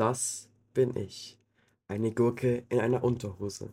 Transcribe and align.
Das 0.00 0.48
bin 0.72 0.96
ich. 0.96 1.38
Eine 1.86 2.10
Gurke 2.10 2.64
in 2.70 2.80
einer 2.80 3.04
Unterhose. 3.04 3.68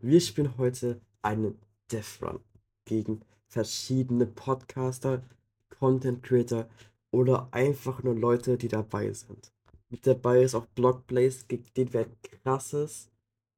Wir 0.00 0.20
spielen 0.20 0.56
heute 0.58 1.00
einen 1.22 1.58
Death 1.90 2.22
Run 2.22 2.38
gegen 2.84 3.22
verschiedene 3.48 4.26
Podcaster, 4.26 5.24
Content 5.68 6.22
Creator 6.22 6.68
oder 7.10 7.48
einfach 7.50 8.04
nur 8.04 8.14
Leute, 8.14 8.58
die 8.58 8.68
dabei 8.68 9.12
sind. 9.12 9.50
Mit 9.88 10.06
dabei 10.06 10.44
ist 10.44 10.54
auch 10.54 10.66
Blockblaze, 10.66 11.46
gegen 11.48 11.64
den 11.76 11.92
wir 11.92 12.02
ein 12.02 12.16
krasses 12.22 13.10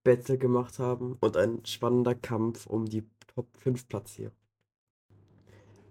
Battle 0.02 0.38
gemacht 0.38 0.78
haben 0.78 1.18
und 1.20 1.36
ein 1.36 1.62
spannender 1.66 2.14
Kampf 2.14 2.66
um 2.66 2.86
die 2.86 3.04
Top 3.34 3.54
5 3.58 3.86
Platzierung. 3.86 4.32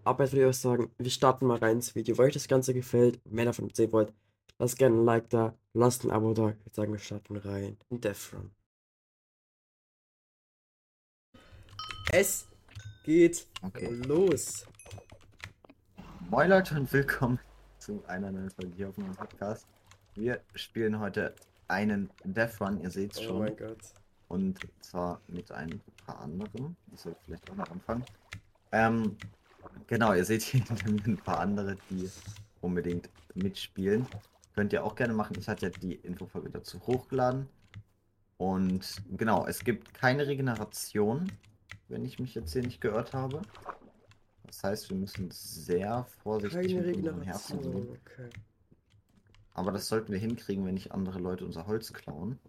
Aber 0.03 0.23
jetzt 0.23 0.33
würde 0.33 0.45
ich 0.45 0.49
euch 0.49 0.57
sagen, 0.57 0.89
wir 0.97 1.11
starten 1.11 1.45
mal 1.45 1.59
rein 1.59 1.75
ins 1.75 1.93
Video. 1.93 2.17
Wenn 2.17 2.25
euch 2.25 2.33
das 2.33 2.47
Ganze 2.47 2.73
gefällt, 2.73 3.21
mehr 3.31 3.45
davon 3.45 3.69
sehen 3.71 3.91
wollt, 3.91 4.11
lasst 4.61 4.77
gerne 4.77 4.95
ein 4.95 5.05
Like 5.05 5.27
da, 5.31 5.57
lasst 5.73 6.03
ein 6.03 6.11
Abo 6.11 6.35
da. 6.35 6.49
Ich 6.49 6.59
würde 6.59 6.75
sagen, 6.75 6.91
wir 6.91 6.99
starten 6.99 7.35
rein 7.35 7.77
in 7.89 7.99
Death 7.99 8.31
Run. 8.31 8.51
Es 12.11 12.47
geht 13.03 13.47
Okay. 13.63 13.89
los. 14.05 14.67
Moin 16.29 16.47
Leute 16.47 16.75
und 16.75 16.93
willkommen 16.93 17.39
zu 17.79 18.05
einer 18.05 18.31
neuen 18.31 18.51
Folge 18.51 18.75
hier 18.75 18.89
auf 18.89 18.97
meinem 18.97 19.15
Podcast. 19.15 19.65
Wir 20.13 20.39
spielen 20.53 20.99
heute 20.99 21.33
einen 21.67 22.11
Death 22.23 22.61
Run, 22.61 22.79
ihr 22.81 22.91
seht 22.91 23.13
es 23.13 23.17
Oh 23.21 23.23
schon. 23.23 23.39
mein 23.39 23.57
Gott. 23.57 23.79
Und 24.27 24.59
zwar 24.81 25.19
mit 25.27 25.51
ein 25.51 25.81
paar 26.05 26.19
anderen. 26.19 26.77
Ich 26.93 26.99
sollte 26.99 27.19
vielleicht 27.25 27.49
auch 27.49 27.55
noch 27.55 27.71
anfangen. 27.71 28.05
Ähm, 28.71 29.17
genau, 29.87 30.13
ihr 30.13 30.23
seht 30.23 30.43
hier 30.43 30.61
ein 30.85 31.17
paar 31.17 31.39
andere, 31.39 31.77
die 31.89 32.07
unbedingt 32.61 33.09
mitspielen. 33.33 34.05
Könnt 34.53 34.73
ihr 34.73 34.83
auch 34.83 34.95
gerne 34.95 35.13
machen. 35.13 35.35
Ich 35.39 35.47
hatte 35.47 35.67
ja 35.67 35.71
die 35.71 35.95
Infofolge 35.95 36.49
dazu 36.49 36.79
hochgeladen. 36.85 37.47
Und 38.37 39.01
genau, 39.15 39.45
es 39.45 39.63
gibt 39.63 39.93
keine 39.93 40.27
Regeneration, 40.27 41.31
wenn 41.87 42.03
ich 42.03 42.19
mich 42.19 42.33
jetzt 42.35 42.53
hier 42.53 42.63
nicht 42.63 42.81
geirrt 42.81 43.13
habe. 43.13 43.41
Das 44.45 44.63
heißt, 44.63 44.89
wir 44.89 44.97
müssen 44.97 45.29
sehr 45.31 46.05
vorsichtig 46.23 46.73
Keine 46.73 46.87
mit 46.87 46.97
unserem 46.97 47.21
Herzen 47.21 47.63
sein. 47.63 47.87
Okay. 47.89 48.29
Aber 49.53 49.71
das 49.71 49.87
sollten 49.87 50.11
wir 50.11 50.19
hinkriegen, 50.19 50.65
wenn 50.65 50.73
nicht 50.73 50.91
andere 50.91 51.19
Leute 51.19 51.45
unser 51.45 51.67
Holz 51.67 51.93
klauen. 51.93 52.39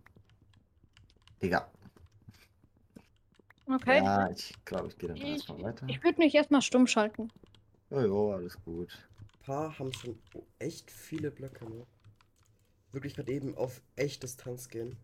Digga. 1.42 1.70
Okay. 3.66 4.03
Ja, 4.03 4.31
ich 4.31 4.55
glaube, 4.64 4.89
ich 4.89 4.98
gehe 4.98 5.09
dann 5.09 5.19
erstmal 5.19 5.62
weiter. 5.62 5.87
ich 5.89 6.03
würde 6.03 6.19
mich 6.19 6.34
erstmal 6.34 6.62
stumm 6.62 6.87
schalten. 6.87 7.31
Jojo, 7.91 8.33
alles 8.33 8.56
gut. 8.64 8.98
Paar 9.42 9.78
haben 9.78 9.92
schon 9.92 10.18
echt 10.58 10.90
viele 10.90 11.30
Blöcke, 11.30 11.68
ne? 11.68 11.86
Wirklich 12.92 13.14
gerade 13.14 13.32
eben 13.32 13.56
auf 13.56 13.80
echt 13.96 14.22
Distanz 14.22 14.68
gehen. 14.68 14.96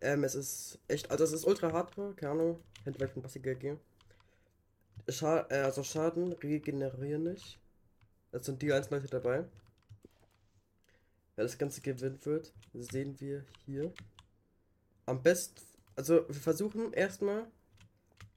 Ähm, 0.00 0.24
es 0.24 0.34
ist 0.34 0.78
echt, 0.88 1.10
also 1.10 1.24
es 1.24 1.32
ist 1.32 1.44
ultra 1.44 1.72
hardcore, 1.72 2.14
keine 2.14 2.32
Ahnung, 2.32 2.62
hätte 2.84 2.98
vielleicht 2.98 3.16
ein 3.16 3.22
bisschen 3.22 3.42
GG. 3.42 3.76
Scha 5.08 5.46
äh, 5.50 5.60
also 5.60 5.82
Schaden 5.82 6.32
regenerieren 6.32 7.22
nicht. 7.22 7.58
Es 8.32 8.46
sind 8.46 8.60
die 8.60 8.72
einzelnen 8.72 9.00
Leute 9.00 9.20
dabei. 9.20 9.44
Wer 11.36 11.44
das 11.44 11.58
Ganze 11.58 11.80
gewinnt 11.80 12.26
wird, 12.26 12.52
sehen 12.72 13.18
wir 13.20 13.44
hier. 13.64 13.92
Am 15.06 15.22
besten, 15.22 15.60
also 15.94 16.26
wir 16.28 16.34
versuchen 16.34 16.92
erstmal 16.92 17.46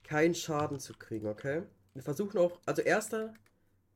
keinen 0.03 0.35
Schaden 0.35 0.79
zu 0.79 0.93
kriegen, 0.93 1.27
okay? 1.27 1.63
Wir 1.93 2.03
versuchen 2.03 2.37
auch, 2.37 2.59
also 2.65 2.81
erster 2.81 3.33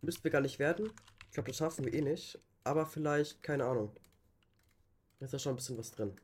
müssten 0.02 0.24
wir 0.24 0.32
gar 0.32 0.42
nicht 0.42 0.60
werden. 0.60 0.92
Ich 1.34 1.36
glaube, 1.36 1.48
das 1.48 1.58
schaffen 1.58 1.84
wir 1.84 1.92
eh 1.96 2.02
nicht. 2.02 2.40
Aber 2.64 2.86
vielleicht, 2.86 3.42
keine 3.42 3.66
Ahnung. 3.66 3.92
Da 5.18 5.26
ist 5.26 5.32
ja 5.32 5.40
schon 5.40 5.54
ein 5.54 5.56
bisschen 5.56 5.80
was 5.80 5.90
drin. 5.90 6.16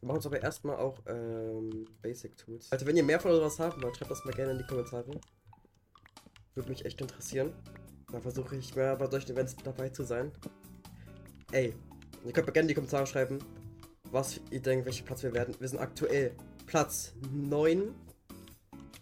Wir 0.00 0.06
machen 0.06 0.16
uns 0.16 0.24
aber 0.24 0.40
erstmal 0.40 0.76
auch 0.76 1.02
ähm, 1.08 1.86
Basic 2.00 2.34
Tools. 2.38 2.72
Also 2.72 2.86
wenn 2.86 2.96
ihr 2.96 3.04
mehr 3.04 3.20
von 3.20 3.32
sowas 3.32 3.58
haben 3.58 3.82
wollt, 3.82 3.98
schreibt 3.98 4.10
das 4.10 4.24
mal 4.24 4.32
gerne 4.32 4.52
in 4.52 4.58
die 4.60 4.66
Kommentare. 4.66 5.20
Würde 6.54 6.70
mich 6.70 6.86
echt 6.86 7.02
interessieren. 7.02 7.52
Dann 8.10 8.22
versuche 8.22 8.56
ich 8.56 8.74
mehr 8.74 8.96
bei 8.96 9.10
solchen 9.10 9.32
Events 9.32 9.56
dabei 9.62 9.90
zu 9.90 10.04
sein. 10.04 10.32
Ey, 11.52 11.74
ihr 12.24 12.32
könnt 12.32 12.46
mir 12.46 12.52
gerne 12.54 12.64
in 12.64 12.68
die 12.68 12.74
Kommentare 12.74 13.06
schreiben, 13.06 13.40
was 14.10 14.40
ihr 14.50 14.60
denkt, 14.60 14.86
welchen 14.86 15.04
Platz 15.04 15.22
wir 15.22 15.32
werden. 15.32 15.54
Wir 15.58 15.68
sind 15.68 15.78
aktuell 15.78 16.34
Platz 16.66 17.14
9, 17.32 17.94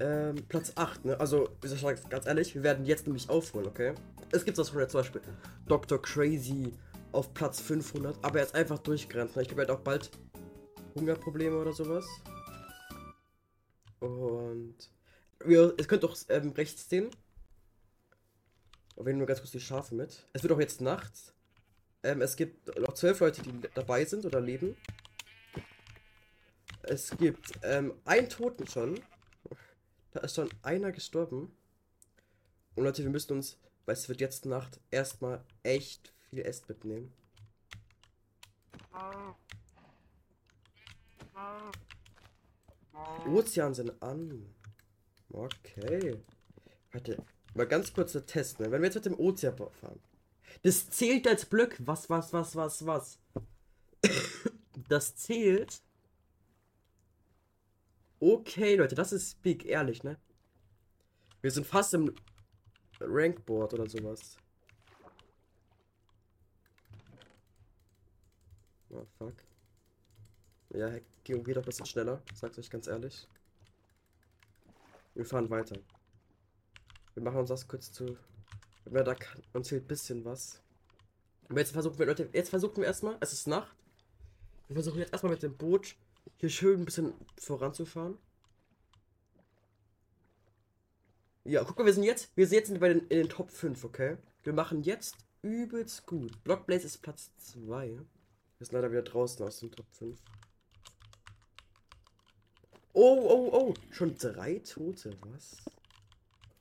ähm, 0.01 0.37
Platz 0.49 0.73
8, 0.77 1.05
ne? 1.05 1.19
Also, 1.19 1.49
ich 1.63 1.71
sagen, 1.71 2.01
ganz 2.09 2.27
ehrlich, 2.27 2.55
wir 2.55 2.63
werden 2.63 2.85
jetzt 2.85 3.07
nämlich 3.07 3.29
aufholen, 3.29 3.67
okay? 3.67 3.95
Es 4.31 4.45
gibt 4.45 4.59
das 4.59 4.69
schon 4.69 4.81
jetzt 4.81 4.93
zum 4.93 5.01
Beispiel 5.01 5.23
Dr. 5.67 6.01
Crazy 6.01 6.73
auf 7.13 7.33
Platz 7.35 7.61
500, 7.61 8.23
aber 8.23 8.39
er 8.39 8.45
ist 8.45 8.55
einfach 8.55 8.79
durchgerannt. 8.79 9.35
Ne? 9.35 9.43
Ich 9.43 9.49
glaube, 9.49 9.63
er 9.63 9.69
hat 9.69 9.77
auch 9.77 9.83
bald 9.83 10.11
Hungerprobleme 10.95 11.57
oder 11.57 11.73
sowas. 11.73 12.07
Und 14.01 14.77
wir, 15.45 15.75
es 15.79 15.89
könnt 15.89 16.05
auch 16.05 16.17
ähm, 16.29 16.51
rechts 16.51 16.89
sehen. 16.89 17.11
Wir 18.97 19.05
nehmen 19.05 19.19
nur 19.19 19.27
ganz 19.27 19.41
kurz 19.41 19.53
die 19.53 19.61
Schafe 19.61 19.95
mit. 19.95 20.27
Es 20.33 20.43
wird 20.43 20.53
auch 20.53 20.61
jetzt 20.61 20.81
nachts. 20.81 21.33
Ähm, 22.03 22.21
es 22.21 22.37
gibt 22.37 22.79
noch 22.79 22.95
zwölf 22.95 23.21
Leute, 23.21 23.43
die 23.43 23.53
dabei 23.75 24.05
sind 24.05 24.25
oder 24.25 24.41
leben. 24.41 24.77
Es 26.91 27.11
gibt 27.19 27.53
ähm, 27.63 27.93
einen 28.07 28.31
Toten 28.31 28.67
schon. 28.67 28.99
Da 30.13 30.21
ist 30.21 30.37
schon 30.37 30.49
einer 30.63 30.91
gestorben. 30.91 31.53
Und 32.77 32.85
Leute, 32.85 33.03
wir 33.03 33.11
müssen 33.11 33.35
uns, 33.35 33.59
weil 33.85 33.93
es 33.93 34.09
wird 34.09 34.23
jetzt 34.23 34.47
Nacht, 34.47 34.81
erstmal 34.91 35.45
echt 35.63 36.15
viel 36.31 36.41
Essen 36.41 36.65
mitnehmen. 36.69 37.13
Ozean 43.27 43.75
sind 43.75 44.03
an. 44.03 44.55
Okay. 45.31 46.17
Warte, 46.93 47.23
mal 47.55 47.67
ganz 47.67 47.93
kurzer 47.93 48.25
Test, 48.25 48.61
ne? 48.61 48.71
Wenn 48.71 48.81
wir 48.81 48.87
jetzt 48.87 48.95
mit 48.95 49.05
dem 49.05 49.21
Ozean 49.21 49.55
fahren. 49.57 50.01
Das 50.63 50.89
zählt 50.89 51.29
als 51.29 51.45
Blöck. 51.45 51.77
Was, 51.81 52.09
was, 52.09 52.33
was, 52.33 52.57
was, 52.57 52.87
was? 52.87 53.19
Das 54.89 55.17
zählt. 55.17 55.83
Okay, 58.21 58.75
Leute, 58.75 58.97
das 58.97 59.13
ist 59.13 59.41
big, 59.43 59.65
ehrlich, 59.65 60.03
ne? 60.03 60.19
Wir 61.41 61.53
sind 61.53 61.67
fast 61.67 61.95
im 61.95 62.13
Rankboard 63.01 63.75
oder 63.75 63.89
sowas. 63.89 64.37
Oh, 68.91 69.07
fuck. 69.19 69.35
Ja, 70.71 70.99
Geo 71.23 71.43
geht 71.43 71.57
doch 71.57 71.63
ein 71.63 71.67
bisschen 71.67 71.87
schneller, 71.87 72.21
sag's 72.35 72.59
euch 72.59 72.71
ganz 72.71 72.89
ehrlich. 72.89 73.29
Wir 75.15 75.25
fahren 75.25 75.49
weiter. 75.49 75.79
Wir 77.15 77.23
machen 77.23 77.39
uns 77.39 77.49
das 77.51 77.69
kurz 77.69 77.93
zu. 77.93 78.17
Wer 78.85 79.05
da 79.05 79.15
kann, 79.15 79.43
uns 79.53 79.69
fehlt 79.69 79.85
ein 79.85 79.89
bisschen 79.89 80.25
was. 80.25 80.61
Aber 81.49 81.61
jetzt 81.61 81.73
versuchen 81.73 81.99
wir, 81.99 82.07
Leute, 82.07 82.29
jetzt 82.33 82.51
versuchen 82.51 82.79
wir 82.79 82.87
erstmal, 82.87 83.17
es 83.21 83.33
ist 83.33 83.47
Nacht. 83.47 83.77
Wir 84.67 84.75
versuchen 84.75 84.99
jetzt 84.99 85.13
erstmal 85.13 85.33
mit 85.33 85.43
dem 85.43 85.57
Boot 85.57 85.95
hier 86.37 86.51
schön 86.51 86.81
ein 86.81 86.85
bisschen 86.85 87.15
voranzufahren. 87.37 88.19
Ja, 91.45 91.65
guck 91.65 91.79
mal, 91.79 91.87
wir 91.87 91.95
sind 91.95 92.05
jetzt, 92.05 92.37
wir 92.37 92.47
sind 92.47 92.59
jetzt 92.59 92.81
bei 92.81 92.89
den, 92.89 93.01
in 93.09 93.19
den 93.19 93.29
Top 93.29 93.51
5, 93.51 93.83
okay? 93.85 94.19
Wir 94.43 94.53
machen 94.53 94.83
jetzt 94.83 95.17
übelst 95.43 96.07
gut. 96.07 96.45
Blockblaze 96.45 96.87
ist 96.87 96.99
Platz 96.99 97.31
2. 97.39 97.89
Wir 97.89 98.67
sind 98.67 98.73
leider 98.73 98.91
wieder 98.91 99.03
draußen 99.03 99.47
aus 99.47 99.61
dem 99.61 99.71
Top 99.73 99.87
5. 99.93 100.19
Oh, 102.93 103.21
oh, 103.23 103.49
oh. 103.53 103.75
Schon 103.91 104.17
drei 104.19 104.59
Tote, 104.59 105.17
was? 105.21 105.57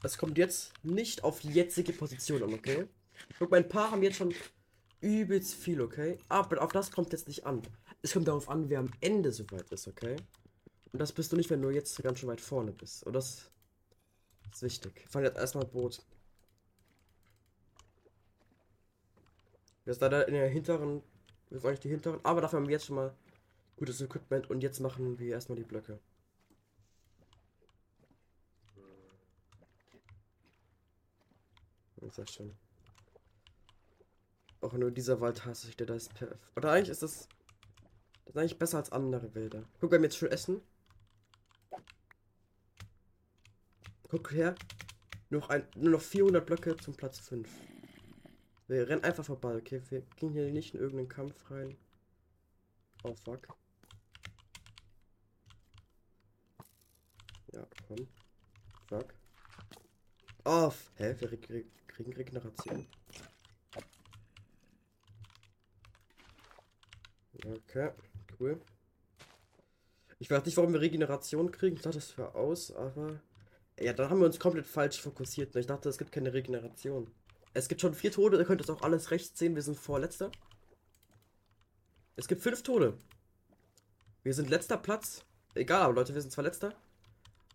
Das 0.02 0.18
kommt 0.18 0.38
jetzt 0.38 0.72
nicht 0.84 1.24
auf 1.24 1.42
jetzige 1.44 1.92
Position 1.92 2.44
an, 2.44 2.54
okay? 2.54 2.88
Guck 3.40 3.52
mal, 3.52 3.58
ein 3.58 3.70
paar 3.70 3.92
haben 3.92 4.04
jetzt 4.04 4.18
schon 4.18 4.34
übelst 5.02 5.56
viel, 5.56 5.82
okay? 5.82 6.20
Aber 6.30 6.62
auf 6.62 6.72
das 6.72 6.92
kommt 6.92 7.12
jetzt 7.12 7.28
nicht 7.28 7.46
an. 7.46 7.62
Es 8.08 8.14
kommt 8.14 8.30
darauf 8.30 8.48
an, 8.48 8.70
wer 8.70 8.80
am 8.80 8.90
Ende 9.02 9.34
so 9.34 9.44
weit 9.52 9.70
ist, 9.70 9.86
okay? 9.86 10.16
Und 10.94 11.00
das 11.00 11.12
bist 11.12 11.30
du 11.30 11.36
nicht, 11.36 11.50
wenn 11.50 11.62
du 11.62 11.72
jetzt 11.72 12.02
ganz 12.02 12.20
schön 12.20 12.30
weit 12.30 12.40
vorne 12.40 12.72
bist. 12.72 13.04
Und 13.04 13.12
das 13.12 13.52
ist 14.50 14.62
wichtig. 14.62 15.06
Fahren 15.10 15.26
jetzt 15.26 15.38
erstmal 15.38 15.66
Boot. 15.66 16.02
Wir 19.84 19.94
sind 19.94 20.00
leider 20.04 20.26
in 20.26 20.36
der 20.36 20.48
hinteren. 20.48 21.04
Wir 21.50 21.60
sind 21.60 21.68
eigentlich 21.68 21.82
die 21.82 21.90
hinteren. 21.90 22.24
Aber 22.24 22.40
dafür 22.40 22.60
haben 22.60 22.68
wir 22.68 22.72
jetzt 22.72 22.86
schon 22.86 22.96
mal 22.96 23.14
gutes 23.76 24.00
Equipment. 24.00 24.50
Und 24.50 24.62
jetzt 24.62 24.80
machen 24.80 25.20
wir 25.20 25.34
erstmal 25.34 25.58
die 25.58 25.66
Blöcke. 25.66 26.00
Sehr 32.10 32.28
schön. 32.28 32.56
Auch 34.62 34.72
nur 34.72 34.92
dieser 34.92 35.20
Wald 35.20 35.44
hasse 35.44 35.68
ich, 35.68 35.76
der 35.76 35.88
da 35.88 35.96
ist 35.96 36.14
perfekt. 36.14 36.40
Oder 36.56 36.72
eigentlich 36.72 36.92
ist 36.92 37.04
das. 37.04 37.28
Das 38.28 38.36
ist 38.36 38.38
eigentlich 38.38 38.60
besser 38.60 38.78
als 38.78 38.92
andere 38.92 39.34
Wälder. 39.36 39.64
Guck, 39.80 39.92
wir 39.92 39.98
haben 39.98 40.04
jetzt 40.04 40.18
schon 40.18 40.30
Essen. 40.30 40.62
Guck 44.10 44.32
her. 44.34 44.54
Noch 45.30 45.50
ein, 45.50 45.66
nur 45.76 45.92
noch 45.92 46.02
400 46.02 46.46
Blöcke 46.46 46.76
zum 46.76 46.94
Platz 46.94 47.20
5. 47.20 47.50
Wir 48.68 48.90
rennen 48.90 49.06
einfach 49.06 49.24
vorbei, 49.24 49.56
okay? 49.56 49.82
Wir 49.90 50.02
gehen 50.18 50.34
hier 50.34 50.52
nicht 50.52 50.74
in 50.74 50.82
irgendeinen 50.82 51.08
Kampf 51.08 51.50
rein. 51.50 51.78
Oh 53.04 53.16
fuck. 53.16 53.48
Ja, 57.54 57.66
komm. 57.88 58.08
Fuck. 58.90 59.14
Oh, 60.44 60.74
hä? 60.96 61.16
Wir 61.18 61.66
kriegen 61.88 62.14
Regeneration. 62.14 62.88
Okay, 67.46 67.92
cool. 68.40 68.60
Ich 70.20 70.32
weiß 70.32 70.46
nicht, 70.46 70.58
warum 70.58 70.74
wir 70.74 70.82
Regeneration 70.82 71.52
kriegen. 71.52 71.76
Ich 71.76 71.82
dachte, 71.82 71.98
das 71.98 72.12
für 72.12 72.34
aus, 72.36 72.72
aber. 72.72 73.20
Ja, 73.80 73.94
dann 73.94 74.10
haben 74.10 74.20
wir 74.20 74.26
uns 74.26 74.40
komplett 74.40 74.66
falsch 74.66 75.00
fokussiert. 75.00 75.56
Ich 75.56 75.68
dachte, 75.68 75.90
es 75.90 76.00
gibt 76.00 76.12
keine 76.12 76.34
Regeneration. 76.34 77.12
Es 77.54 77.68
gibt 77.68 77.82
schon 77.82 77.94
vier 77.94 78.12
Tode, 78.12 78.38
ihr 78.38 78.46
könnt 78.46 78.62
es 78.62 78.70
auch 78.70 78.82
alles 78.82 79.12
rechts 79.12 79.38
sehen. 79.38 79.56
Wir 79.56 79.62
sind 79.62 79.78
vorletzter. 79.78 80.32
Es 82.16 82.28
gibt 82.28 82.42
fünf 82.42 82.64
Tode. 82.64 82.98
Wir 84.24 84.34
sind 84.34 84.50
letzter 84.50 84.78
Platz. 84.78 85.24
Egal, 85.54 85.84
aber 85.84 85.94
Leute, 85.94 86.14
wir 86.16 86.22
sind 86.22 86.32
zwar 86.32 86.44
letzter. 86.44 86.74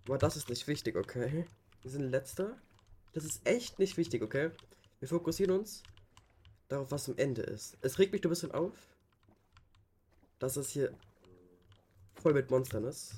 Aber 0.07 0.19
das 0.19 0.37
ist 0.37 0.49
nicht 0.49 0.67
wichtig, 0.69 0.97
okay? 0.97 1.47
Wir 1.83 1.91
sind 1.91 2.11
letzter. 2.11 2.57
Das 3.13 3.25
ist 3.25 3.47
echt 3.47 3.79
nicht 3.79 3.97
wichtig, 3.97 4.23
okay? 4.23 4.51
Wir 5.01 5.09
fokussieren 5.09 5.59
uns 5.59 5.83
darauf, 6.69 6.91
was 6.91 7.09
am 7.09 7.17
Ende 7.19 7.43
ist. 7.43 7.77
Es 7.83 7.99
regt 7.99 8.13
mich 8.13 8.25
ein 8.25 8.31
bisschen 8.31 8.53
auf, 8.53 8.92
dass 10.43 10.57
es 10.57 10.71
hier 10.71 10.93
voll 12.15 12.35
mit 12.35 12.51
Monstern 12.51 12.83
ist. 12.83 13.15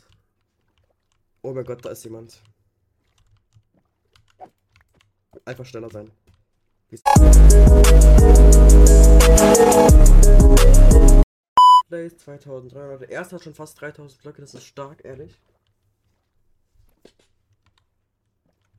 Oh 1.40 1.54
mein 1.54 1.64
Gott, 1.64 1.82
da 1.82 1.88
ist 1.88 2.04
jemand. 2.04 2.42
Einfach 5.46 5.64
schneller 5.64 5.88
sein. 5.88 6.10
Plays 11.88 12.18
2300. 12.18 13.00
Der 13.00 13.08
erste 13.08 13.36
hat 13.36 13.42
schon 13.42 13.54
fast 13.54 13.80
3000 13.80 14.20
Blöcke, 14.20 14.42
das 14.42 14.52
ist 14.52 14.66
stark, 14.66 15.02
ehrlich. 15.02 15.40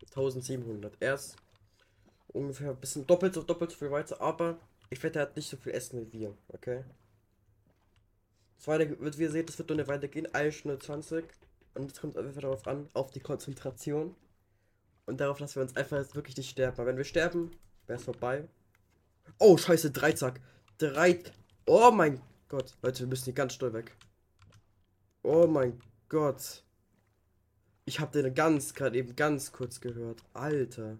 1700. 0.09 0.95
Er 0.99 1.15
ist 1.15 1.35
ungefähr 2.27 2.69
ein 2.69 2.79
bisschen 2.79 3.07
doppelt 3.07 3.33
so 3.33 3.41
doppelt 3.41 3.71
so 3.71 3.77
viel 3.77 3.89
weiter, 3.89 4.21
aber 4.21 4.59
ich 4.91 5.01
wette, 5.01 5.17
er 5.17 5.23
hat 5.23 5.35
nicht 5.35 5.49
so 5.49 5.57
viel 5.57 5.73
Essen 5.73 5.99
wie 5.99 6.19
wir, 6.19 6.37
okay? 6.49 6.83
Das 8.57 8.67
weiter 8.67 8.99
wird, 8.99 9.17
wie 9.17 9.23
ihr 9.23 9.31
seht, 9.31 9.49
das 9.49 9.57
wird 9.57 9.69
nur 9.69 9.77
eine 9.77 9.87
Weile 9.87 10.07
gehen, 10.07 10.33
1 10.33 10.55
Stunde 10.55 10.79
20. 10.79 11.25
Und 11.73 11.91
es 11.91 11.99
kommt 11.99 12.17
einfach 12.17 12.41
darauf 12.41 12.65
an, 12.67 12.89
auf 12.93 13.11
die 13.11 13.19
Konzentration. 13.19 14.15
Und 15.05 15.19
darauf, 15.19 15.37
dass 15.37 15.55
wir 15.55 15.61
uns 15.61 15.75
einfach 15.75 15.97
jetzt 15.97 16.15
wirklich 16.15 16.37
nicht 16.37 16.49
sterben. 16.49 16.77
Weil 16.77 16.87
wenn 16.87 16.97
wir 16.97 17.03
sterben, 17.03 17.51
wäre 17.85 17.99
es 17.99 18.05
vorbei. 18.05 18.47
Oh, 19.39 19.57
scheiße, 19.57 19.91
Dreizack. 19.91 20.39
Drei. 20.77 21.19
Oh 21.65 21.91
mein 21.91 22.21
Gott. 22.47 22.73
Leute, 22.81 23.01
wir 23.01 23.07
müssen 23.07 23.25
hier 23.25 23.33
ganz 23.33 23.53
schnell 23.53 23.73
weg. 23.73 23.95
Oh 25.23 25.47
mein 25.47 25.79
Gott. 26.09 26.63
Ich 27.85 27.99
habe 27.99 28.19
den 28.19 28.33
ganz 28.33 28.73
gerade 28.73 28.97
eben 28.97 29.15
ganz 29.15 29.51
kurz 29.51 29.79
gehört. 29.79 30.23
Alter. 30.33 30.97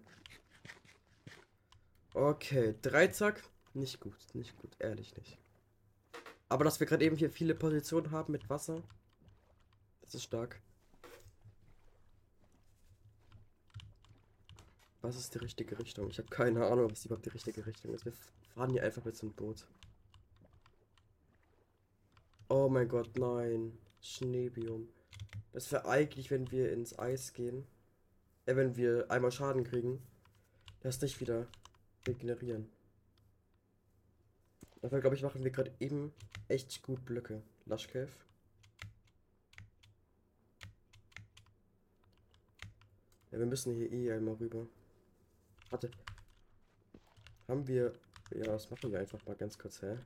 Okay, 2.14 2.74
Dreizack. 2.80 3.42
Nicht 3.74 4.00
gut, 4.00 4.16
nicht 4.34 4.56
gut, 4.56 4.76
ehrlich 4.78 5.16
nicht. 5.16 5.38
Aber 6.48 6.64
dass 6.64 6.78
wir 6.80 6.86
gerade 6.86 7.04
eben 7.04 7.16
hier 7.16 7.30
viele 7.30 7.54
Positionen 7.54 8.10
haben 8.10 8.32
mit 8.32 8.48
Wasser, 8.48 8.82
das 10.00 10.14
ist 10.14 10.22
stark. 10.22 10.60
Was 15.02 15.16
ist 15.16 15.34
die 15.34 15.38
richtige 15.38 15.78
Richtung? 15.78 16.10
Ich 16.10 16.18
habe 16.18 16.28
keine 16.28 16.66
Ahnung, 16.66 16.90
was 16.90 17.04
überhaupt 17.04 17.26
die 17.26 17.30
richtige 17.30 17.64
Richtung 17.64 17.94
ist. 17.94 18.04
Wir 18.04 18.12
fahren 18.54 18.70
hier 18.70 18.82
einfach 18.82 19.04
mit 19.04 19.16
so 19.16 19.26
einem 19.26 19.34
Boot. 19.34 19.66
Oh 22.48 22.68
mein 22.68 22.88
Gott, 22.88 23.16
nein. 23.16 23.78
Schneebium. 24.00 24.88
Das 25.52 25.70
wäre 25.72 25.86
eigentlich, 25.88 26.30
wenn 26.30 26.50
wir 26.50 26.72
ins 26.72 26.98
Eis 26.98 27.32
gehen. 27.32 27.66
Äh, 28.46 28.56
wenn 28.56 28.76
wir 28.76 29.10
einmal 29.10 29.32
Schaden 29.32 29.64
kriegen. 29.64 30.00
Das 30.80 31.00
nicht 31.00 31.20
wieder 31.20 31.46
regenerieren. 32.06 32.68
Dafür 34.86 35.00
glaube 35.00 35.16
ich, 35.16 35.22
machen 35.24 35.42
wir 35.42 35.50
gerade 35.50 35.74
eben 35.80 36.12
echt 36.46 36.80
gut 36.80 37.04
Blöcke. 37.04 37.42
Lush 37.64 37.88
Cave. 37.88 38.12
Ja, 43.32 43.40
wir 43.40 43.46
müssen 43.46 43.74
hier 43.74 43.90
eh 43.90 44.12
einmal 44.12 44.36
rüber. 44.36 44.68
Warte. 45.70 45.90
Haben 47.48 47.66
wir. 47.66 47.94
Ja, 48.30 48.44
das 48.44 48.70
machen 48.70 48.92
wir 48.92 49.00
einfach 49.00 49.26
mal 49.26 49.34
ganz 49.34 49.58
kurz, 49.58 49.82
hä? 49.82 49.98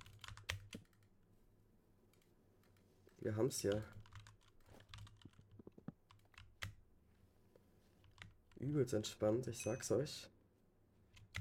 Wir 3.19 3.37
haben's 3.37 3.63
ja. 3.63 3.83
Übelst 8.57 8.95
entspannt, 8.95 9.47
ich 9.47 9.63
sag's 9.63 9.91
euch. 9.91 10.31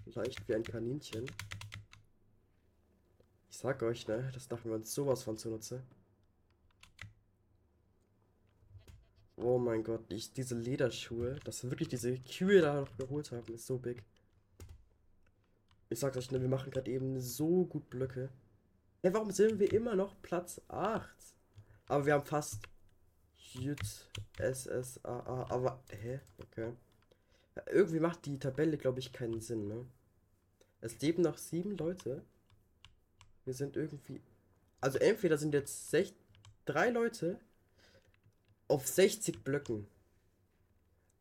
Leicht 0.08 0.46
wie 0.46 0.56
ein 0.56 0.64
Kaninchen. 0.64 1.26
Sag 3.62 3.84
euch, 3.84 4.08
ne, 4.08 4.32
das 4.34 4.50
machen 4.50 4.72
wir 4.72 4.76
uns 4.76 4.94
sowas 4.94 5.22
von 5.22 5.38
zunutze. 5.38 5.84
Oh 9.36 9.58
mein 9.58 9.84
Gott, 9.84 10.10
ich, 10.14 10.32
diese 10.32 10.56
Lederschuhe, 10.56 11.36
dass 11.44 11.62
wir 11.62 11.70
wirklich 11.70 11.90
diese 11.90 12.18
Kühe 12.20 12.62
da 12.62 12.80
noch 12.80 12.96
geholt 12.96 13.34
haben, 13.34 13.54
ist 13.54 13.68
so 13.68 13.78
big. 13.78 14.02
Ich 15.90 16.00
sag 16.00 16.16
euch, 16.16 16.32
ne, 16.32 16.40
wir 16.40 16.48
machen 16.48 16.72
gerade 16.72 16.90
eben 16.90 17.20
so 17.20 17.66
gut 17.66 17.90
Blöcke. 17.90 18.30
Ja, 19.04 19.14
warum 19.14 19.32
sind 19.32 19.60
wir 19.60 19.74
immer 19.74 19.94
noch 19.94 20.16
Platz 20.22 20.62
8? 20.70 21.10
Aber 21.88 22.06
wir 22.06 22.14
haben 22.14 22.26
fast 22.26 22.62
Jut 23.36 24.08
SSAA, 24.38 25.48
aber 25.50 25.84
hä? 25.90 26.22
Okay. 26.38 26.72
Ja, 27.58 27.64
irgendwie 27.70 28.00
macht 28.00 28.26
die 28.26 28.40
Tabelle, 28.40 28.78
glaube 28.78 29.00
ich, 29.00 29.12
keinen 29.12 29.42
Sinn, 29.42 29.68
ne? 29.68 29.86
Es 30.80 31.02
leben 31.02 31.24
noch 31.24 31.38
sieben 31.38 31.76
Leute. 31.76 32.24
Wir 33.50 33.56
sind 33.56 33.76
irgendwie. 33.76 34.22
Also 34.80 35.00
entweder 35.00 35.36
sind 35.36 35.56
jetzt 35.56 35.90
sech 35.90 36.14
drei 36.66 36.92
Leute 36.92 37.40
auf 38.68 38.86
60 38.86 39.44
Blöcken. 39.44 39.88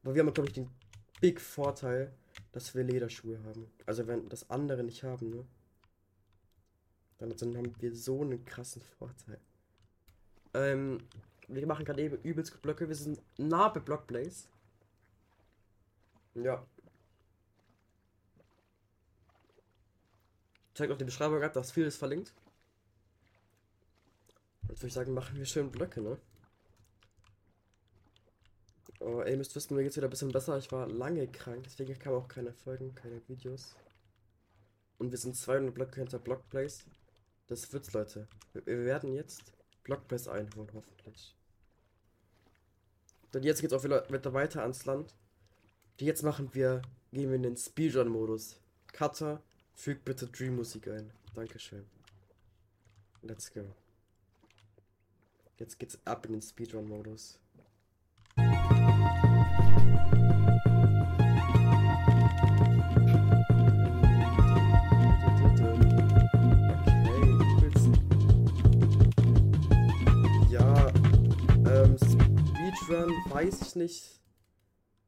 Aber 0.03 0.15
wir 0.15 0.21
haben, 0.21 0.35
glaube 0.35 0.49
ich, 0.51 0.53
den 0.53 0.69
Big 1.23 1.41
Vorteil, 1.41 2.13
dass 2.53 2.75
wir 2.75 2.85
Lederschuhe 2.85 3.43
haben. 3.45 3.71
Also 3.87 4.07
wenn 4.07 4.29
das 4.29 4.51
andere 4.51 4.85
nicht 4.85 5.05
haben, 5.05 5.31
ne? 5.31 5.47
Dann, 7.17 7.35
dann 7.35 7.57
haben 7.57 7.75
wir 7.81 7.97
so 7.97 8.21
einen 8.21 8.45
krassen 8.45 8.83
Vorteil. 8.99 9.41
Ähm, 10.53 10.99
wir 11.49 11.67
machen 11.67 11.87
gerade 11.87 12.03
eben 12.03 12.21
übelst 12.25 12.61
Blöcke. 12.61 12.89
Wir 12.89 12.95
sind 12.95 13.23
nah 13.39 13.71
bei 13.71 13.81
Blockblaze. 13.81 14.49
Ja. 16.35 16.63
Zeigt 20.79 20.93
auch 20.93 20.97
die 20.97 21.05
Beschreibung 21.05 21.43
ab, 21.43 21.53
dass 21.55 21.73
vieles 21.73 21.97
verlinkt. 21.97 22.33
Jetzt 24.69 24.79
würde 24.79 24.87
ich 24.87 24.93
sagen, 24.93 25.13
machen 25.13 25.37
wir 25.37 25.45
schön 25.45 25.73
Blöcke, 25.73 26.01
ne? 26.01 26.19
Oh, 29.01 29.21
ey, 29.23 29.33
ihr 29.33 29.39
müsst 29.39 29.57
wissen, 29.57 29.75
mir 29.75 29.83
geht's 29.83 29.97
wieder 29.97 30.07
ein 30.07 30.11
bisschen 30.11 30.31
besser. 30.31 30.57
Ich 30.57 30.71
war 30.71 30.87
lange 30.87 31.27
krank, 31.27 31.65
deswegen 31.65 31.99
kamen 31.99 32.15
auch 32.15 32.29
keine 32.29 32.53
Folgen, 32.53 32.95
keine 32.95 33.21
Videos. 33.27 33.75
Und 34.99 35.11
wir 35.11 35.19
sind 35.19 35.35
200 35.35 35.75
Blöcke 35.75 35.97
hinter 35.97 36.21
Blockplace. 36.21 36.85
Das 37.49 37.73
wird's, 37.73 37.93
Leute. 37.93 38.29
Wir, 38.53 38.85
werden 38.85 39.13
jetzt 39.13 39.53
Blockplace 39.83 40.29
einholen, 40.29 40.71
hoffentlich. 40.75 41.35
Denn 43.35 43.43
jetzt 43.43 43.63
geht's 43.63 43.73
auch 43.73 43.83
wieder, 43.83 44.07
weiter 44.33 44.63
ans 44.63 44.85
Land. 44.85 45.13
Jetzt 45.99 46.23
machen 46.23 46.55
wir, 46.55 46.83
gehen 47.11 47.31
wir 47.31 47.35
in 47.35 47.43
den 47.43 47.57
Speedrun-Modus. 47.57 48.61
Cutter, 48.93 49.43
füg 49.79 50.05
bitte 50.05 50.27
Dream-Musik 50.27 50.89
ein. 50.89 51.13
Dankeschön. 51.35 51.87
Let's 53.23 53.53
go. 53.53 53.75
Jetzt 55.57 55.79
geht's 55.79 55.99
ab 56.05 56.27
in 56.27 56.33
den 56.33 56.43
Speedrun-Modus. 56.43 57.39
Speedrun, 72.89 73.13
weiß 73.31 73.63
ich 73.63 73.77
nicht. 73.77 74.21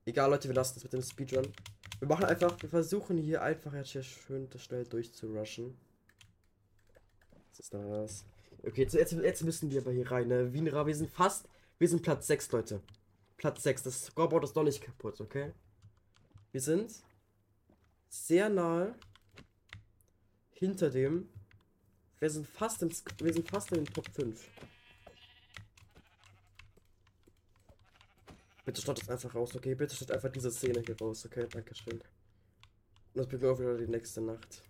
Egal, 0.05 0.31
Leute, 0.31 0.49
wir 0.49 0.55
lassen 0.55 0.75
es 0.77 0.85
mit 0.85 0.93
dem 0.93 1.03
Speedrun. 1.03 1.53
Wir 2.00 2.09
machen 2.09 2.25
einfach, 2.25 2.61
wir 2.61 2.69
versuchen 2.71 3.19
hier 3.19 3.42
einfach 3.42 3.75
jetzt 3.75 3.90
hier 3.90 4.02
schön 4.02 4.49
schnell 4.57 4.85
durchzurushen. 4.85 5.76
Was 7.50 7.61
ist 7.61 7.75
das? 7.75 8.25
Okay, 8.66 8.83
jetzt, 8.83 8.95
jetzt, 8.95 9.45
müssen 9.45 9.71
wir 9.71 9.83
aber 9.83 9.92
hier 9.92 10.11
rein. 10.11 10.28
Ne? 10.28 10.52
Wienra, 10.52 10.87
wir 10.87 10.97
sind 10.97 11.11
fast. 11.11 11.47
Wir 11.78 11.88
sind 11.88 12.02
Platz 12.02 12.26
6, 12.26 12.52
Leute. 12.52 12.80
Platz 13.37 13.62
6. 13.62 13.83
Das 13.83 14.07
Scoreboard 14.07 14.45
ist 14.45 14.57
noch 14.57 14.62
nicht 14.62 14.83
kaputt, 14.83 15.21
okay? 15.21 15.52
Wir 16.52 16.61
sind 16.61 16.90
sehr 18.09 18.49
nahe 18.49 18.95
hinter 20.52 20.90
dem. 20.90 21.28
Wir 22.19 22.30
sind 22.30 22.47
fast 22.47 22.83
im, 22.83 22.90
wir 23.19 23.33
sind 23.33 23.49
fast 23.49 23.73
in 23.73 23.85
den 23.85 23.92
Top 23.92 24.09
5. 24.14 24.49
Bitte 28.71 28.83
statt 28.83 29.03
es 29.03 29.09
einfach 29.09 29.35
raus, 29.35 29.57
okay? 29.57 29.75
Bitte 29.75 29.97
statt 29.97 30.12
einfach 30.12 30.31
diese 30.31 30.49
Szene 30.49 30.81
hier 30.87 30.97
raus, 30.97 31.27
okay? 31.27 31.45
Dankeschön. 31.50 32.00
Und 33.15 33.33
das 33.33 33.41
mir 33.41 33.50
auch 33.50 33.59
wieder 33.59 33.77
die 33.77 33.89
nächste 33.89 34.21
Nacht. 34.21 34.62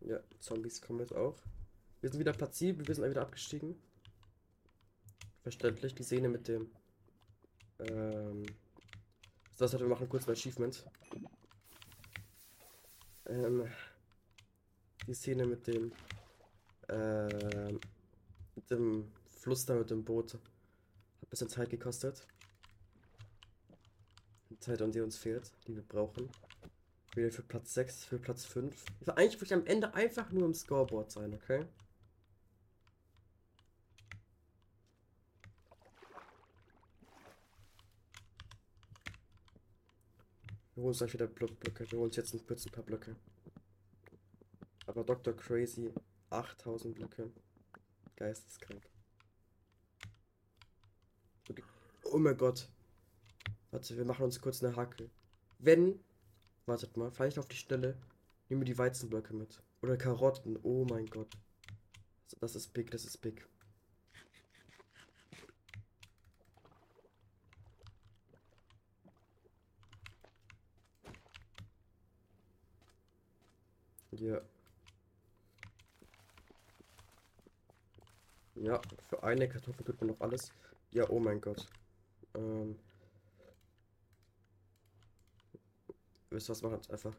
Ja, 0.00 0.18
Zombies 0.40 0.80
kommen 0.80 1.00
jetzt 1.00 1.14
auch. 1.14 1.36
Wir 2.00 2.08
sind 2.08 2.20
wieder 2.20 2.32
Platz 2.32 2.56
7, 2.56 2.88
wir 2.88 2.94
sind 2.94 3.06
wieder 3.06 3.20
abgestiegen. 3.20 3.76
Verständlich, 5.42 5.94
die 5.94 6.02
Szene 6.02 6.30
mit 6.30 6.48
dem. 6.48 6.70
Ähm. 7.80 8.46
Das 9.58 9.74
heißt, 9.74 9.82
wir 9.82 9.88
machen 9.88 10.08
kurz 10.08 10.26
ein 10.26 10.32
Achievement. 10.32 10.86
Ähm. 13.26 13.70
Die 15.06 15.12
Szene 15.12 15.44
mit 15.44 15.66
dem. 15.66 15.92
Ähm. 16.88 17.78
Mit 18.64 18.78
dem 18.78 19.12
Fluss 19.26 19.66
da 19.66 19.74
mit 19.74 19.90
dem 19.90 20.04
Boot. 20.04 20.34
Hat 20.34 20.40
ein 20.40 21.28
bisschen 21.28 21.48
Zeit 21.50 21.68
gekostet. 21.68 22.26
Zeit, 24.60 24.80
an 24.80 24.92
die 24.92 25.00
uns 25.00 25.18
fehlt, 25.18 25.52
die 25.66 25.76
wir 25.76 25.82
brauchen. 25.82 26.30
Wieder 27.14 27.30
für 27.30 27.42
Platz 27.42 27.74
6, 27.74 28.06
für 28.06 28.18
Platz 28.18 28.46
5. 28.46 28.74
Ich 29.00 29.06
will 29.06 29.14
eigentlich 29.14 29.34
wirklich 29.34 29.52
am 29.52 29.66
Ende 29.66 29.92
einfach 29.92 30.32
nur 30.32 30.46
im 30.46 30.54
Scoreboard 30.54 31.10
sein, 31.12 31.34
okay? 31.34 31.66
Wir 40.74 40.82
holen 40.82 40.88
uns 40.88 40.98
gleich 40.98 41.12
wieder 41.12 41.26
Blo 41.26 41.46
Blöcke. 41.46 41.90
Wir 41.90 41.98
holen 41.98 42.08
uns 42.08 42.16
jetzt 42.16 42.46
kurz 42.46 42.66
ein 42.66 42.72
paar 42.72 42.84
Blöcke. 42.84 43.14
Aber 44.86 45.04
Dr. 45.04 45.36
Crazy 45.36 45.92
8000 46.30 46.94
Blöcke. 46.94 47.30
Geisteskrank. 48.16 48.82
Okay. 51.50 51.64
Oh 52.04 52.18
mein 52.18 52.36
Gott. 52.36 52.68
Warte, 53.70 53.96
wir 53.96 54.04
machen 54.04 54.24
uns 54.24 54.40
kurz 54.40 54.62
eine 54.62 54.76
Hacke. 54.76 55.10
Wenn. 55.58 56.00
Wartet 56.66 56.96
mal, 56.96 57.10
vielleicht 57.10 57.38
auf 57.38 57.48
die 57.48 57.56
Stelle. 57.56 57.98
Nehmen 58.48 58.62
wir 58.62 58.66
die 58.66 58.78
Weizenblöcke 58.78 59.34
mit. 59.34 59.62
Oder 59.82 59.96
Karotten. 59.96 60.58
Oh 60.62 60.86
mein 60.88 61.06
Gott. 61.06 61.36
Das 62.40 62.54
ist 62.54 62.72
big, 62.72 62.90
das 62.90 63.04
ist 63.04 63.18
big. 63.18 63.46
Ja. 74.12 74.40
Ja, 78.56 78.80
für 79.08 79.22
eine 79.22 79.48
Kartoffel 79.48 79.84
tut 79.84 80.00
man 80.00 80.10
noch 80.10 80.20
alles. 80.20 80.52
Ja, 80.92 81.08
oh 81.08 81.18
mein 81.18 81.40
Gott. 81.40 81.66
Ähm. 82.34 82.78
Wisst 86.30 86.48
ihr 86.48 86.52
was, 86.52 86.62
machen 86.62 86.80
einfach. 86.90 87.14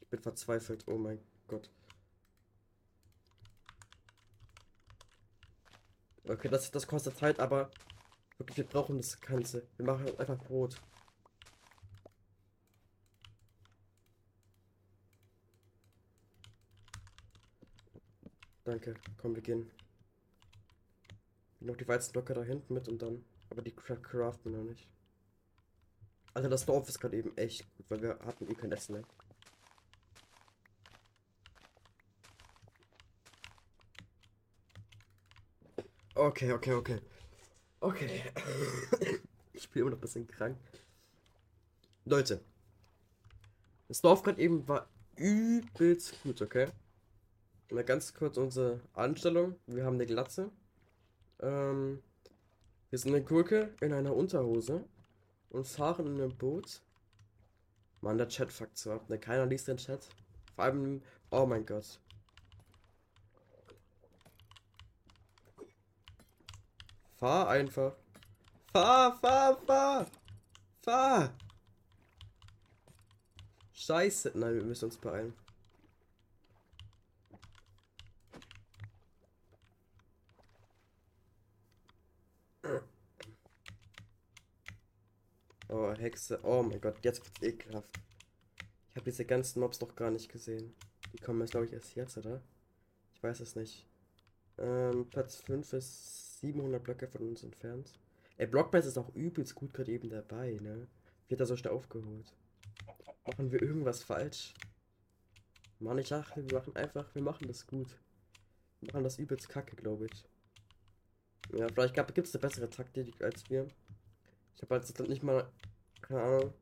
Ich 0.00 0.08
bin 0.08 0.20
verzweifelt, 0.20 0.84
oh 0.88 0.98
mein 0.98 1.20
Gott. 1.48 1.70
Okay, 6.28 6.48
das, 6.48 6.70
das 6.70 6.86
kostet 6.86 7.16
Zeit, 7.16 7.40
aber 7.40 7.70
wirklich, 8.38 8.58
wir 8.58 8.64
brauchen 8.64 8.96
das 8.96 9.20
Ganze. 9.20 9.66
Wir 9.76 9.86
machen 9.86 10.18
einfach 10.18 10.38
Brot. 10.38 10.80
Danke, 18.64 18.94
komm, 19.18 19.34
wir 19.34 19.42
gehen. 19.42 19.70
Noch 21.64 21.78
die 21.78 21.88
Weizenblöcke 21.88 22.34
da 22.34 22.42
hinten 22.42 22.74
mit 22.74 22.88
und 22.88 23.00
dann. 23.00 23.24
Aber 23.48 23.62
die 23.62 23.72
cra- 23.72 23.96
craften 23.96 24.52
noch 24.52 24.64
nicht. 24.64 24.86
Alter, 26.34 26.50
das 26.50 26.66
Dorf 26.66 26.88
ist 26.90 27.00
gerade 27.00 27.16
eben 27.16 27.34
echt 27.38 27.64
gut, 27.76 27.86
weil 27.88 28.02
wir 28.02 28.18
hatten 28.26 28.46
eh 28.50 28.54
kein 28.54 28.72
Essen 28.72 28.92
mehr. 28.94 29.04
Okay, 36.16 36.52
okay, 36.52 36.72
okay. 36.72 36.98
Okay. 37.82 38.22
Ich 39.54 39.70
bin 39.70 39.82
immer 39.82 39.90
noch 39.90 39.98
ein 39.98 40.00
bisschen 40.00 40.26
krank. 40.26 40.56
Leute. 42.04 42.40
Das 43.88 44.00
Dorf 44.00 44.22
gerade 44.24 44.40
eben 44.42 44.66
war 44.66 44.88
übelst 45.16 46.20
gut, 46.24 46.42
okay? 46.42 46.66
Mal 47.72 47.82
ganz 47.82 48.14
kurz 48.14 48.36
unsere 48.36 48.80
Anstellung. 48.92 49.56
Wir 49.66 49.84
haben 49.84 49.94
eine 49.94 50.06
Glatze. 50.06 50.52
Ähm, 51.42 52.02
wir 52.90 52.98
sind 52.98 53.14
eine 53.14 53.24
Gurke 53.24 53.74
in 53.80 53.92
einer 53.92 54.14
Unterhose 54.14 54.84
und 55.50 55.66
fahren 55.66 56.06
in 56.06 56.14
einem 56.14 56.36
Boot. 56.36 56.80
Mann, 58.00 58.18
der 58.18 58.28
Chat 58.28 58.52
fuckt 58.52 58.78
so 58.78 58.92
ab. 58.92 59.08
Ne, 59.08 59.18
keiner 59.18 59.46
liest 59.46 59.68
den 59.68 59.76
Chat. 59.76 60.08
Vor 60.54 60.64
allem, 60.64 61.02
oh 61.30 61.46
mein 61.46 61.66
Gott. 61.66 62.00
Fahr 67.18 67.48
einfach. 67.48 67.94
Fahr, 68.72 69.16
fahr, 69.18 69.56
fahr. 69.66 70.06
Fahr. 70.82 71.34
Scheiße. 73.72 74.32
Nein, 74.34 74.56
wir 74.56 74.64
müssen 74.64 74.86
uns 74.86 74.96
beeilen. 74.96 75.34
Oh, 85.74 85.94
Hexe. 85.94 86.38
Oh 86.42 86.62
mein 86.62 86.82
Gott, 86.82 87.02
jetzt 87.02 87.24
wird's 87.24 87.42
ekelhaft. 87.42 87.98
Ich 88.90 88.96
habe 88.96 89.10
diese 89.10 89.24
ganzen 89.24 89.60
Mobs 89.60 89.80
noch 89.80 89.96
gar 89.96 90.10
nicht 90.10 90.30
gesehen. 90.30 90.74
Die 91.14 91.16
kommen 91.16 91.40
jetzt, 91.40 91.52
glaube 91.52 91.64
ich, 91.64 91.72
erst 91.72 91.94
jetzt, 91.94 92.18
oder? 92.18 92.42
Ich 93.14 93.22
weiß 93.22 93.40
es 93.40 93.56
nicht. 93.56 93.86
Ähm, 94.58 95.08
Platz 95.08 95.36
5 95.36 95.72
ist 95.72 96.40
700 96.40 96.84
Blöcke 96.84 97.08
von 97.08 97.26
uns 97.26 97.42
entfernt. 97.42 97.98
Ey, 98.36 98.46
Blockbase 98.46 98.88
ist 98.88 98.98
auch 98.98 99.14
übelst 99.14 99.54
gut 99.54 99.72
gerade 99.72 99.90
eben 99.92 100.10
dabei, 100.10 100.58
ne? 100.60 100.88
Hat 101.30 101.40
er 101.40 101.46
so 101.46 101.56
schnell 101.56 101.72
aufgeholt? 101.72 102.34
Machen 103.24 103.50
wir 103.50 103.62
irgendwas 103.62 104.02
falsch? 104.02 104.52
Mann, 105.78 105.96
ich 105.96 106.10
dachte, 106.10 106.46
wir 106.50 106.58
machen 106.58 106.76
einfach, 106.76 107.14
wir 107.14 107.22
machen 107.22 107.46
das 107.46 107.66
gut. 107.66 107.98
Wir 108.80 108.92
machen 108.92 109.04
das 109.04 109.18
übelst 109.18 109.48
kacke, 109.48 109.74
glaube 109.76 110.04
ich. 110.04 110.28
Ja, 111.58 111.66
vielleicht 111.68 111.94
gibt 111.94 112.28
es 112.28 112.34
eine 112.34 112.42
bessere 112.42 112.68
Taktik 112.68 113.22
als 113.22 113.48
wir. 113.48 113.68
Ich 114.56 114.62
habe 114.62 114.76
jetzt 114.76 114.98
nicht 115.00 115.22
mal, 115.22 115.50
keine 116.00 116.22
Ahnung. 116.22 116.54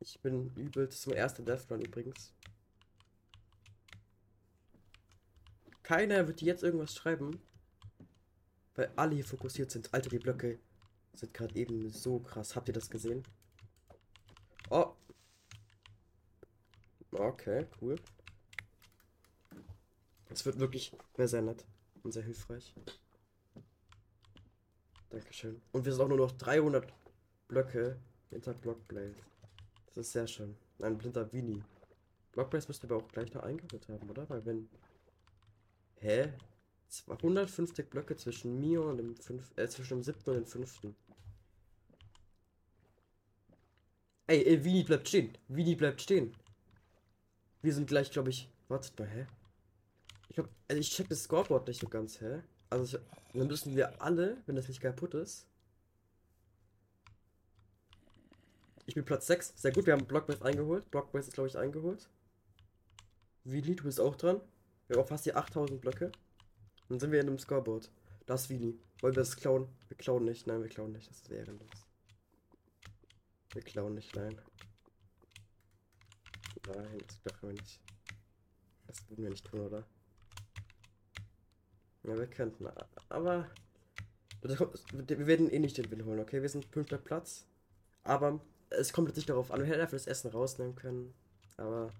Ich 0.00 0.20
bin 0.20 0.54
übel, 0.56 0.86
das 0.86 0.96
ist 0.96 1.06
mein 1.06 1.16
erster 1.16 1.42
Death 1.42 1.70
Run 1.70 1.80
übrigens. 1.80 2.32
Keiner 5.82 6.26
wird 6.26 6.42
jetzt 6.42 6.62
irgendwas 6.62 6.94
schreiben, 6.94 7.40
weil 8.74 8.90
alle 8.96 9.14
hier 9.14 9.24
fokussiert 9.24 9.70
sind. 9.70 9.94
Alter, 9.94 10.10
die 10.10 10.18
Blöcke 10.18 10.58
sind 11.14 11.32
gerade 11.32 11.54
eben 11.54 11.90
so 11.90 12.18
krass. 12.18 12.56
Habt 12.56 12.68
ihr 12.68 12.74
das 12.74 12.90
gesehen? 12.90 13.22
Oh. 14.68 14.92
Okay, 17.12 17.66
cool. 17.80 17.96
Es 20.28 20.44
wird 20.44 20.58
wirklich 20.58 20.92
sehr, 21.16 21.28
sehr 21.28 21.42
nett 21.42 21.64
und 22.02 22.12
sehr 22.12 22.24
hilfreich. 22.24 22.74
Dankeschön. 25.10 25.60
Und 25.72 25.84
wir 25.84 25.92
sind 25.92 26.02
auch 26.02 26.08
nur 26.08 26.18
noch 26.18 26.32
300 26.32 26.92
Blöcke 27.48 27.96
hinter 28.30 28.54
Blockblaze. 28.54 29.14
Das 29.86 30.06
ist 30.06 30.12
sehr 30.12 30.26
schön. 30.26 30.56
Ein 30.80 30.98
blinder 30.98 31.32
Winnie. 31.32 31.62
Blockblaze 32.32 32.68
müsste 32.68 32.86
aber 32.86 32.96
auch 32.96 33.08
gleich 33.08 33.32
noch 33.32 33.42
eingeholt 33.42 33.88
haben, 33.88 34.10
oder? 34.10 34.28
Weil 34.28 34.44
wenn... 34.44 34.68
Hä? 36.00 36.32
150 37.08 37.88
Blöcke 37.88 38.16
zwischen 38.16 38.60
mir 38.60 38.82
und 38.82 38.98
dem 38.98 39.16
5... 39.16 39.52
Äh, 39.56 39.68
zwischen 39.68 39.98
dem 39.98 40.02
7. 40.02 40.18
und 40.26 40.34
dem 40.34 40.46
5. 40.46 40.80
Ey, 44.28 44.42
ey, 44.44 44.64
Winnie 44.64 44.84
bleibt 44.84 45.08
stehen. 45.08 45.38
Winnie 45.48 45.76
bleibt 45.76 46.02
stehen. 46.02 46.34
Wir 47.62 47.72
sind 47.72 47.86
gleich, 47.86 48.10
glaube 48.10 48.30
ich... 48.30 48.50
Wartet 48.68 48.98
mal, 48.98 49.08
hä? 49.08 49.26
Ich 50.28 50.34
glaub, 50.34 50.48
also 50.68 50.80
ich 50.80 50.90
check 50.90 51.08
das 51.08 51.22
Scoreboard 51.22 51.68
nicht 51.68 51.80
so 51.80 51.88
ganz, 51.88 52.20
hä? 52.20 52.42
Also 52.70 52.98
ich, 52.98 53.04
dann 53.32 53.46
müssen 53.46 53.76
wir 53.76 54.00
alle, 54.02 54.36
wenn 54.46 54.56
das 54.56 54.68
nicht 54.68 54.80
kaputt 54.80 55.14
ist. 55.14 55.46
Ich 58.86 58.94
bin 58.94 59.04
Platz 59.04 59.26
6. 59.26 59.54
Sehr 59.56 59.72
gut, 59.72 59.86
wir 59.86 59.94
haben 59.94 60.06
Blockbase 60.06 60.44
eingeholt. 60.44 60.90
Blockbase 60.90 61.28
ist, 61.28 61.34
glaube 61.34 61.48
ich, 61.48 61.58
eingeholt. 61.58 62.08
Vini, 63.44 63.74
du 63.76 63.84
bist 63.84 64.00
auch 64.00 64.16
dran. 64.16 64.40
Wir 64.86 64.96
haben 64.96 65.04
auch 65.04 65.08
fast 65.08 65.26
die 65.26 65.34
8000 65.34 65.80
Blöcke. 65.80 66.12
Dann 66.88 67.00
sind 67.00 67.10
wir 67.10 67.20
in 67.20 67.28
einem 67.28 67.38
Scoreboard. 67.38 67.90
Das 68.26 68.42
ist 68.42 68.50
Vini. 68.50 68.78
Wollen 69.00 69.14
wir 69.14 69.22
das 69.22 69.36
klauen? 69.36 69.68
Wir 69.88 69.96
klauen 69.96 70.24
nicht. 70.24 70.46
Nein, 70.46 70.62
wir 70.62 70.68
klauen 70.68 70.92
nicht. 70.92 71.10
Das 71.10 71.16
ist 71.16 71.30
ehrenlos. 71.30 71.86
Wir 73.52 73.62
klauen 73.62 73.94
nicht, 73.94 74.14
nein. 74.14 74.40
Nein, 76.66 76.98
das 77.06 77.24
machen 77.24 77.48
wir 77.48 77.52
nicht. 77.54 77.80
Das 78.86 79.08
würden 79.08 79.24
wir 79.24 79.30
nicht 79.30 79.46
tun, 79.46 79.60
oder? 79.60 79.84
Ja, 82.06 82.16
wir 82.16 82.26
könnten. 82.28 82.66
Aber. 83.08 83.50
Wir 84.42 85.26
werden 85.26 85.50
eh 85.50 85.58
nicht 85.58 85.76
den 85.76 85.90
Win 85.90 86.04
holen, 86.04 86.20
okay? 86.20 86.40
Wir 86.40 86.48
sind 86.48 86.66
fünfter 86.66 86.98
Platz. 86.98 87.46
Aber 88.04 88.40
es 88.70 88.92
kommt 88.92 89.08
jetzt 89.08 89.28
darauf 89.28 89.50
an. 89.50 89.60
Wir 89.60 89.66
hätten 89.66 89.80
einfach 89.80 89.92
das 89.92 90.06
Essen 90.06 90.30
rausnehmen 90.30 90.76
können. 90.76 91.12
Aber 91.56 91.90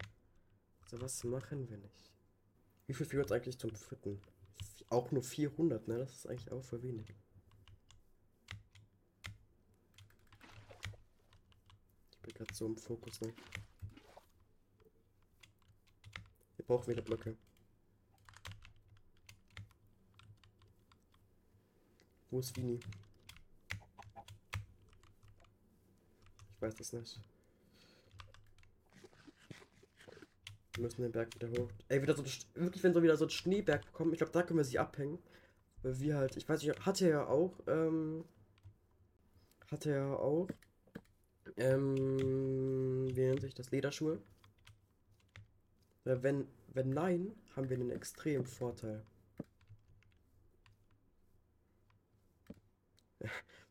sowas 0.86 1.24
machen 1.24 1.68
wir 1.68 1.78
nicht. 1.78 2.12
Wie 2.86 2.94
viel 2.94 3.06
fehlt 3.06 3.24
uns 3.24 3.32
eigentlich 3.32 3.58
zum 3.58 3.74
Fütten? 3.74 4.22
Auch 4.90 5.10
nur 5.10 5.24
400, 5.24 5.88
ne? 5.88 5.98
Das 5.98 6.12
ist 6.12 6.28
eigentlich 6.28 6.52
auch 6.52 6.62
für 6.62 6.80
wenig. 6.82 7.12
Ich 12.12 12.20
bin 12.22 12.34
gerade 12.34 12.54
so 12.54 12.66
im 12.66 12.76
Fokus, 12.76 13.20
ne? 13.22 13.34
Wir 16.56 16.64
brauchen 16.64 16.86
wieder 16.86 17.02
Blöcke. 17.02 17.36
Wo 22.36 22.40
ist 22.40 22.54
Vini? 22.54 22.78
Ich 26.54 26.60
weiß 26.60 26.74
das 26.74 26.92
nicht. 26.92 27.18
Wir 30.74 30.82
müssen 30.82 31.00
den 31.00 31.12
Berg 31.12 31.34
wieder 31.34 31.48
hoch. 31.48 31.70
Ey, 31.88 32.02
wieder 32.02 32.14
so 32.14 32.22
wirklich, 32.52 32.82
wenn 32.82 32.92
so 32.92 33.02
wieder 33.02 33.16
so 33.16 33.24
ein 33.24 33.30
Schneeberg 33.30 33.90
kommen, 33.94 34.12
ich 34.12 34.18
glaube, 34.18 34.34
da 34.34 34.42
können 34.42 34.58
wir 34.58 34.64
sie 34.64 34.78
abhängen. 34.78 35.18
Weil 35.82 35.98
wir 35.98 36.18
halt, 36.18 36.36
ich 36.36 36.46
weiß 36.46 36.62
nicht, 36.62 36.84
hatte 36.84 37.08
ja 37.08 37.26
auch, 37.26 37.58
ähm, 37.68 38.22
hatte 39.70 39.92
ja 39.92 40.12
auch, 40.12 40.46
ähm, 41.56 43.16
wie 43.16 43.22
nennt 43.22 43.40
sich 43.40 43.54
das, 43.54 43.70
Lederschuhe. 43.70 44.20
Wenn, 46.04 46.46
wenn 46.74 46.90
nein, 46.90 47.34
haben 47.54 47.70
wir 47.70 47.78
einen 47.78 47.92
extremen 47.92 48.44
Vorteil. 48.44 49.02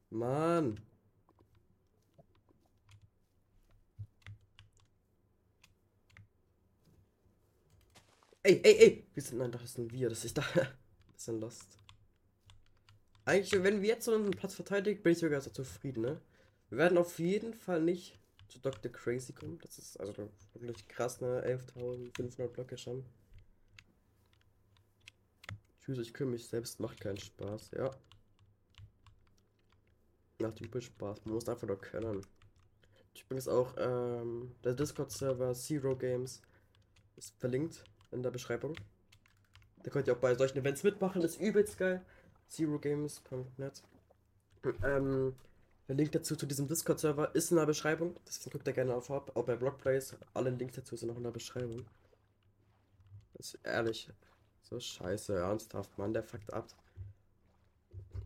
Mann. 0.09 0.79
Ey, 8.43 8.61
ey, 8.63 8.77
ey! 8.77 9.07
Wir 9.13 9.23
sind, 9.23 9.39
nein, 9.39 9.51
das 9.51 9.73
sind 9.73 9.91
wir, 9.91 10.09
das 10.09 10.23
ist 10.23 10.37
da. 10.37 10.43
bisschen 11.13 11.39
lost. 11.39 11.79
Eigentlich, 13.25 13.63
wenn 13.63 13.81
wir 13.81 13.89
jetzt 13.89 14.05
so 14.05 14.13
einen 14.13 14.31
Platz 14.31 14.53
verteidigen, 14.53 15.01
bin 15.01 15.13
ich 15.13 15.17
sogar 15.17 15.41
so 15.41 15.49
zufrieden, 15.49 16.01
ne? 16.01 16.21
Wir 16.69 16.77
werden 16.77 16.97
auf 16.97 17.17
jeden 17.17 17.53
Fall 17.53 17.81
nicht 17.81 18.19
zu 18.47 18.59
Dr. 18.59 18.91
Crazy 18.91 19.33
kommen. 19.33 19.57
Das 19.59 19.79
ist 19.79 19.99
also 19.99 20.13
wirklich 20.53 20.87
krass, 20.87 21.21
ne? 21.21 21.43
11.500 21.43 22.47
Blöcke 22.49 22.77
schon. 22.77 23.03
Tschüss, 25.81 25.97
ich 25.99 26.13
kümmere 26.13 26.33
mich 26.33 26.47
selbst, 26.47 26.79
macht 26.79 26.99
keinen 26.99 27.17
Spaß, 27.17 27.71
ja. 27.71 27.91
Macht 30.47 30.61
übel 30.61 30.81
Spaß, 30.81 31.25
man 31.25 31.35
muss 31.35 31.49
einfach 31.49 31.67
nur 31.67 31.79
können. 31.79 32.25
Übrigens 33.19 33.47
auch 33.47 33.73
ähm, 33.77 34.55
der 34.63 34.73
Discord-Server 34.73 35.53
Zero 35.53 35.95
Games 35.95 36.41
ist 37.15 37.35
verlinkt 37.39 37.83
in 38.11 38.21
der 38.23 38.31
Beschreibung. 38.31 38.75
Da 39.83 39.91
könnt 39.91 40.07
ihr 40.07 40.13
auch 40.13 40.19
bei 40.19 40.35
solchen 40.35 40.57
Events 40.57 40.83
mitmachen, 40.83 41.21
ist 41.21 41.39
übelst 41.39 41.77
geil. 41.77 42.03
ZeroGames.net. 42.47 43.83
Ähm, 44.83 45.35
der 45.87 45.95
Link 45.95 46.11
dazu 46.11 46.35
zu 46.35 46.45
diesem 46.45 46.67
Discord-Server 46.67 47.33
ist 47.35 47.51
in 47.51 47.57
der 47.57 47.65
Beschreibung. 47.65 48.15
Deswegen 48.27 48.51
guckt 48.51 48.67
ihr 48.67 48.73
gerne 48.73 48.95
auf 48.95 49.11
ab. 49.11 49.31
Auch 49.35 49.45
bei 49.45 49.55
Blockplays. 49.55 50.15
Alle 50.33 50.49
Links 50.49 50.75
dazu 50.75 50.95
sind 50.95 51.09
noch 51.09 51.17
in 51.17 51.23
der 51.23 51.31
Beschreibung. 51.31 51.85
Das 53.33 53.53
ist 53.53 53.59
ehrlich. 53.63 54.09
So 54.63 54.79
scheiße, 54.79 55.35
ernsthaft, 55.35 55.95
Mann, 55.99 56.13
der 56.13 56.23
fuckt 56.23 56.51
ab. 56.51 56.67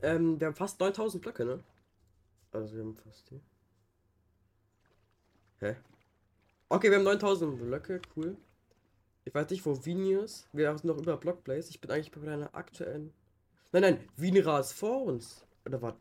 Ähm, 0.02 0.40
wir 0.40 0.48
haben 0.48 0.56
fast 0.56 0.80
9000 0.80 1.22
Blöcke, 1.22 1.44
ne? 1.44 1.62
Also 2.52 2.76
wir 2.76 2.84
haben 2.84 2.96
fast 2.96 3.30
die. 3.30 3.42
Hä? 5.60 5.76
Okay, 6.70 6.90
wir 6.90 6.98
haben 6.98 7.04
9000 7.06 7.58
Blöcke, 7.60 8.02
cool. 8.16 8.38
Ich 9.26 9.34
weiß 9.34 9.50
nicht, 9.50 9.66
wo 9.66 9.86
Vini 9.86 10.14
ist. 10.14 10.48
Wir 10.54 10.76
sind 10.78 10.86
noch 10.86 10.98
über 10.98 11.18
Blockplace. 11.18 11.70
Ich 11.70 11.82
bin 11.82 11.92
eigentlich 11.92 12.12
bei 12.12 12.22
einer 12.32 12.56
aktuellen. 12.56 13.14
Nein, 13.72 13.82
nein, 13.82 14.10
Vinira 14.16 14.60
ist 14.60 14.72
vor 14.72 15.04
uns. 15.04 15.46
Oder 15.66 15.82
was? 15.82 15.96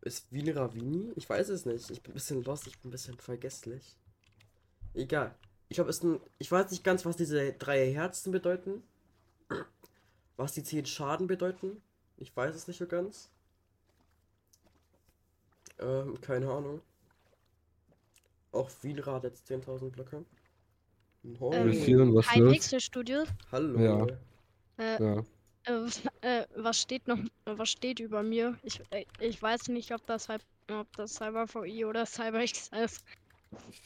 Ist 0.00 0.32
Vinira 0.32 0.74
Vini? 0.74 1.12
Ich 1.14 1.28
weiß 1.28 1.48
es 1.50 1.64
nicht. 1.64 1.90
Ich 1.90 2.02
bin 2.02 2.12
ein 2.12 2.14
bisschen 2.14 2.42
lost, 2.42 2.66
ich 2.66 2.78
bin 2.80 2.88
ein 2.88 2.92
bisschen 2.92 3.18
vergesslich. 3.18 3.96
Egal. 4.94 5.34
Ich 5.68 5.76
glaube, 5.76 5.90
ist 5.90 6.02
ein. 6.02 6.20
Ich 6.38 6.50
weiß 6.50 6.70
nicht 6.70 6.82
ganz, 6.82 7.06
was 7.06 7.16
diese 7.16 7.52
drei 7.52 7.92
Herzen 7.92 8.32
bedeuten. 8.32 8.82
Was 10.36 10.52
die 10.52 10.64
zehn 10.64 10.86
Schaden 10.86 11.28
bedeuten. 11.28 11.80
Ich 12.16 12.36
weiß 12.36 12.54
es 12.54 12.66
nicht 12.66 12.78
so 12.78 12.86
ganz. 12.86 13.30
Ähm, 15.78 16.20
keine 16.20 16.50
Ahnung. 16.50 16.80
Auch 18.52 18.70
Vinira 18.82 19.14
hat 19.14 19.24
jetzt 19.24 19.50
10.000 19.50 19.90
Blöcke. 19.90 20.24
Ähm, 21.24 22.14
was 22.14 22.30
Hi 22.30 22.40
Pixel 22.40 22.80
Hallo. 23.52 23.78
Ja. 23.78 24.06
Äh, 24.78 25.02
ja. 25.02 25.24
Äh, 25.64 25.86
äh, 26.22 26.46
was 26.56 26.80
steht 26.80 27.06
noch, 27.06 27.18
was 27.44 27.70
steht 27.70 28.00
über 28.00 28.22
mir? 28.22 28.58
Ich, 28.64 28.80
äh, 28.90 29.04
ich 29.20 29.40
weiß 29.40 29.68
nicht, 29.68 29.92
ob 29.94 30.04
das, 30.06 30.28
ob 30.28 30.96
das 30.96 31.14
Cyber 31.14 31.46
VI 31.46 31.84
oder 31.84 32.04
CyberX 32.04 32.70
ist. 32.82 33.04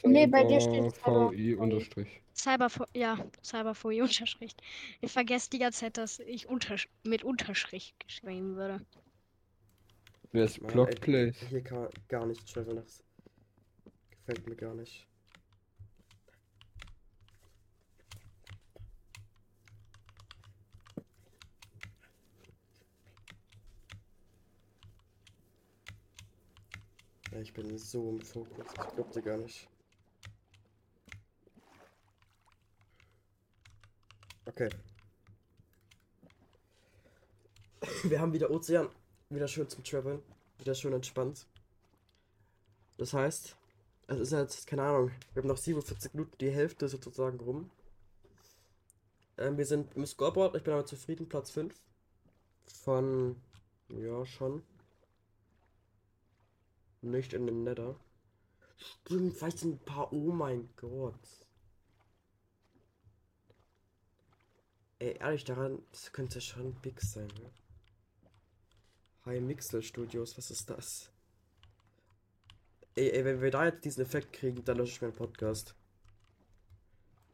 Nee, 0.02 0.26
bei 0.26 0.44
dir 0.44 0.60
steht 0.60 0.92
VI 1.04 1.56
unterstrich. 1.56 2.22
Cyber 2.34 2.68
ja, 2.94 3.18
Cyber 3.42 3.74
VI 3.74 4.02
unterstrich. 4.02 4.54
Ich 5.00 5.12
vergesse 5.12 5.50
die 5.50 5.58
ganze 5.58 5.80
Zeit, 5.80 5.98
dass 5.98 6.20
ich 6.20 6.48
unter, 6.48 6.76
mit 7.04 7.24
Unterstrich 7.24 7.94
geschrieben 7.98 8.56
würde. 8.56 8.80
Wer 10.36 10.44
ist 10.44 10.60
Blockplace? 10.66 11.34
Hier 11.48 11.64
kann 11.64 11.78
man 11.78 11.90
gar 12.08 12.26
nicht 12.26 12.46
traveln. 12.46 12.76
Das 12.76 13.02
gefällt 14.10 14.46
mir 14.46 14.54
gar 14.54 14.74
nicht. 14.74 15.08
Ich 27.40 27.54
bin 27.54 27.78
so 27.78 28.10
im 28.10 28.20
Fokus, 28.20 28.66
ich 28.66 28.94
glaub 28.94 29.10
dir 29.12 29.22
gar 29.22 29.38
nicht. 29.38 29.66
Okay. 34.44 34.68
Wir 38.02 38.20
haben 38.20 38.34
wieder 38.34 38.50
Ozean. 38.50 38.90
Wieder 39.28 39.48
schön 39.48 39.68
zum 39.68 39.82
Traveln. 39.82 40.22
Wieder 40.58 40.74
schön 40.76 40.92
entspannt. 40.92 41.46
Das 42.96 43.12
heißt, 43.12 43.56
es 44.06 44.20
ist 44.20 44.32
jetzt, 44.32 44.66
keine 44.68 44.84
Ahnung, 44.84 45.10
wir 45.34 45.42
haben 45.42 45.48
noch 45.48 45.56
47 45.56 46.14
Minuten, 46.14 46.38
die 46.38 46.50
Hälfte 46.50 46.88
sozusagen 46.88 47.40
rum. 47.40 47.70
Ähm, 49.36 49.58
wir 49.58 49.66
sind 49.66 49.96
im 49.96 50.06
Scoreboard, 50.06 50.54
ich 50.54 50.62
bin 50.62 50.72
aber 50.72 50.86
zufrieden, 50.86 51.28
Platz 51.28 51.50
5. 51.50 51.74
Von, 52.66 53.42
ja, 53.88 54.24
schon. 54.24 54.62
Nicht 57.02 57.32
in 57.32 57.46
dem 57.46 57.64
Nether. 57.64 57.96
Stimmt, 58.76 59.36
vielleicht 59.36 59.64
ein 59.64 59.78
paar. 59.80 60.12
Oh 60.12 60.30
mein 60.30 60.68
Gott. 60.76 61.14
Ey, 65.00 65.16
ehrlich, 65.18 65.44
daran, 65.44 65.82
das 65.90 66.12
könnte 66.12 66.40
schon 66.40 66.74
big 66.80 67.00
sein, 67.02 67.26
ne? 67.26 67.65
High 69.26 69.40
Mixel 69.40 69.82
Studios, 69.82 70.38
was 70.38 70.52
ist 70.52 70.70
das? 70.70 71.10
Ey, 72.94 73.10
ey, 73.10 73.24
wenn 73.24 73.42
wir 73.42 73.50
da 73.50 73.66
jetzt 73.66 73.84
diesen 73.84 74.02
Effekt 74.02 74.32
kriegen, 74.32 74.64
dann 74.64 74.76
lösche 74.76 74.92
ich 74.92 75.02
meinen 75.02 75.12
Podcast. 75.12 75.74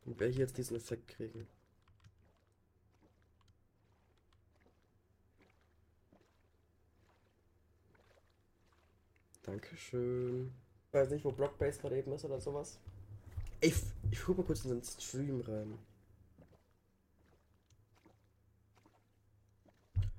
Wenn 0.04 0.18
wir 0.18 0.28
hier 0.28 0.40
jetzt 0.40 0.56
diesen 0.56 0.76
Effekt 0.76 1.06
kriegen. 1.08 1.46
Dankeschön. 9.42 10.50
Ich 10.88 10.94
weiß 10.94 11.10
nicht, 11.10 11.24
wo 11.26 11.30
Blockbase 11.30 11.78
gerade 11.78 11.98
eben 11.98 12.12
ist 12.12 12.24
oder 12.24 12.40
sowas. 12.40 12.78
Ich, 13.60 13.74
ich 14.10 14.22
guck 14.24 14.38
mal 14.38 14.44
kurz 14.44 14.64
in 14.64 14.70
den 14.70 14.82
Stream 14.82 15.42
rein. 15.42 15.78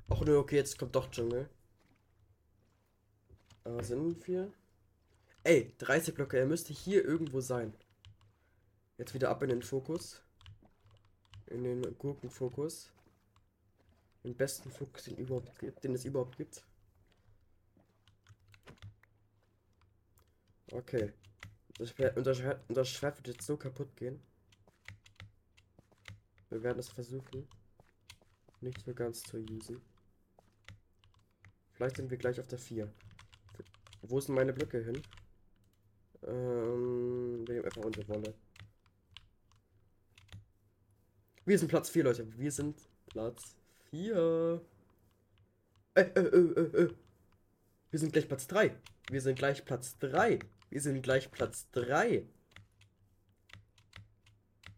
Ach 0.10 0.22
ne, 0.22 0.38
okay, 0.38 0.58
jetzt 0.58 0.78
kommt 0.78 0.96
doch 0.96 1.12
Jungle. 1.12 1.50
Aber 3.63 3.84
sind 3.84 4.28
wir? 4.28 4.52
Ey, 5.43 5.73
30 5.78 6.13
Blöcke, 6.13 6.38
er 6.38 6.45
müsste 6.45 6.73
hier 6.73 7.04
irgendwo 7.04 7.41
sein. 7.41 7.73
Jetzt 8.97 9.13
wieder 9.13 9.30
ab 9.30 9.43
in 9.43 9.49
den 9.49 9.62
Fokus. 9.63 10.21
In 11.47 11.63
den 11.63 11.97
Gurkenfokus. 11.97 12.91
Den 14.23 14.36
besten 14.36 14.71
Fokus, 14.71 15.04
den, 15.04 15.17
überhaupt 15.17 15.60
gibt, 15.60 15.84
den 15.84 15.93
es 15.93 16.06
überhaupt 16.06 16.38
gibt. 16.38 16.63
Okay. 20.71 21.12
Unser, 21.80 22.62
unser 22.67 22.86
Schwert 22.86 23.17
wird 23.17 23.28
jetzt 23.28 23.45
so 23.45 23.58
kaputt 23.58 23.95
gehen. 23.97 24.21
Wir 26.49 26.63
werden 26.63 26.80
es 26.80 26.89
versuchen, 26.89 27.47
nicht 28.62 28.80
so 28.86 28.93
ganz 28.93 29.23
zu 29.23 29.38
usen. 29.38 29.82
Vielleicht 31.71 31.97
sind 31.97 32.12
wir 32.12 32.17
gleich 32.17 32.39
auf 32.39 32.47
der 32.47 32.60
4. 32.60 32.93
Wo 34.04 34.20
sind 34.20 34.36
meine 34.36 34.54
Blöcke 34.54 34.84
hin? 34.84 35.02
Ähm, 36.24 37.48
wir 37.48 37.56
nehmen 37.56 37.66
einfach 37.66 37.84
unsere 37.84 38.08
Wolle. 38.10 38.34
Wir 41.46 41.60
sind 41.60 41.70
Platz 41.70 41.89
4, 41.89 42.04
Leute. 42.04 42.38
Wir 42.38 42.52
sind 42.52 42.78
Platz 43.08 43.56
4. 43.89 44.62
Äh, 45.96 46.02
äh, 46.02 46.20
äh, 46.20 46.20
äh, 46.20 46.84
äh. 46.84 46.94
Wir 47.92 48.00
sind 48.00 48.12
gleich 48.12 48.28
Platz 48.28 48.48
3. 48.48 48.76
Wir 49.10 49.22
sind 49.22 49.38
gleich 49.38 49.66
Platz 49.66 49.98
3. 50.00 50.39
Wir 50.70 50.82
sind 50.82 51.02
gleich 51.02 51.32
Platz 51.32 51.70
3. 51.72 52.26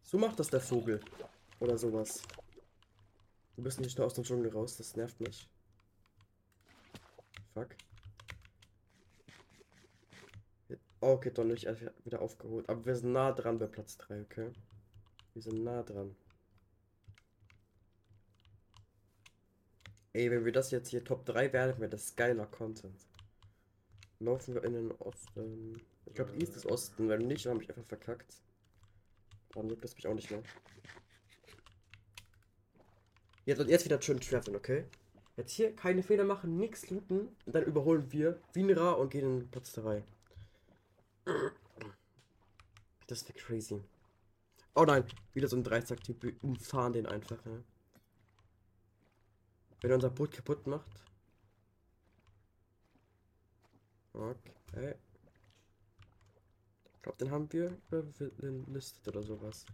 So 0.03 0.17
macht 0.17 0.39
das 0.39 0.49
der 0.49 0.59
Vogel. 0.59 1.01
Oder 1.59 1.77
sowas. 1.77 2.21
Wir 3.55 3.63
müssen 3.63 3.81
nicht 3.81 3.97
nur 3.97 4.07
aus 4.07 4.13
dem 4.13 4.23
Dschungel 4.23 4.51
raus, 4.51 4.75
das 4.77 4.95
nervt 4.95 5.19
mich. 5.19 5.49
Fuck. 7.53 7.69
Okay, 11.05 11.29
doch 11.29 11.43
nicht 11.43 11.67
wieder 12.03 12.19
aufgeholt. 12.19 12.67
Aber 12.67 12.83
wir 12.83 12.95
sind 12.95 13.11
nah 13.11 13.31
dran 13.31 13.59
bei 13.59 13.67
Platz 13.67 13.95
3, 13.99 14.21
okay? 14.21 14.51
Wir 15.33 15.41
sind 15.43 15.63
nah 15.63 15.83
dran. 15.83 16.15
Ey, 20.13 20.31
wenn 20.31 20.45
wir 20.45 20.51
das 20.51 20.71
jetzt 20.71 20.89
hier 20.89 21.03
Top 21.03 21.23
3 21.27 21.53
werden, 21.53 21.79
wäre 21.79 21.91
das 21.91 22.15
geiler 22.15 22.47
Content. 22.47 23.05
Laufen 24.19 24.55
wir 24.55 24.63
in 24.63 24.73
den 24.73 24.91
Osten. 24.93 25.79
Ich 26.07 26.15
glaube, 26.15 26.35
East 26.37 26.55
ist 26.55 26.65
Osten. 26.65 27.07
Wenn 27.07 27.27
nicht, 27.27 27.45
dann 27.45 27.53
habe 27.53 27.63
ich 27.63 27.69
einfach 27.69 27.85
verkackt. 27.85 28.41
Dann 29.53 29.69
juckt 29.69 29.85
es 29.85 29.93
mich 29.93 30.07
auch 30.07 30.15
nicht 30.15 30.31
mehr. 30.31 30.41
Jetzt, 33.45 33.63
jetzt 33.67 33.85
wieder 33.85 34.01
schön 34.01 34.19
treffen, 34.19 34.55
okay? 34.55 34.85
Jetzt 35.37 35.51
hier 35.51 35.75
keine 35.75 36.01
Fehler 36.01 36.23
machen, 36.23 36.57
nichts 36.57 36.89
looten. 36.89 37.27
Und 37.45 37.53
dann 37.53 37.63
überholen 37.63 38.11
wir 38.11 38.41
Winra 38.53 38.93
und 38.93 39.11
gehen 39.11 39.41
in 39.41 39.51
Platz 39.51 39.71
3. 39.73 40.03
Das 43.07 43.27
wäre 43.27 43.37
crazy. 43.37 43.83
Oh 44.73 44.83
nein, 44.83 45.05
wieder 45.33 45.47
so 45.47 45.55
ein 45.55 45.63
Dreizack-Typ. 45.63 46.21
Wir 46.23 46.43
umfahren 46.43 46.93
den 46.93 47.05
einfach, 47.05 47.43
ne? 47.45 47.63
Wenn 49.81 49.91
er 49.91 49.95
unser 49.95 50.09
Boot 50.09 50.31
kaputt 50.31 50.65
macht. 50.67 51.03
Okay. 54.13 54.95
Ich 56.93 57.01
glaube, 57.01 57.17
den 57.17 57.31
haben 57.31 57.51
wir 57.53 57.77
überlistet 58.19 59.07
oder 59.07 59.21
sowas. 59.21 59.65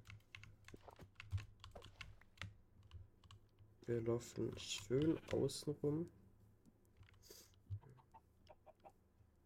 Wir 3.85 4.01
laufen 4.01 4.57
schön 4.57 5.17
außen 5.31 5.73
rum. 5.81 6.09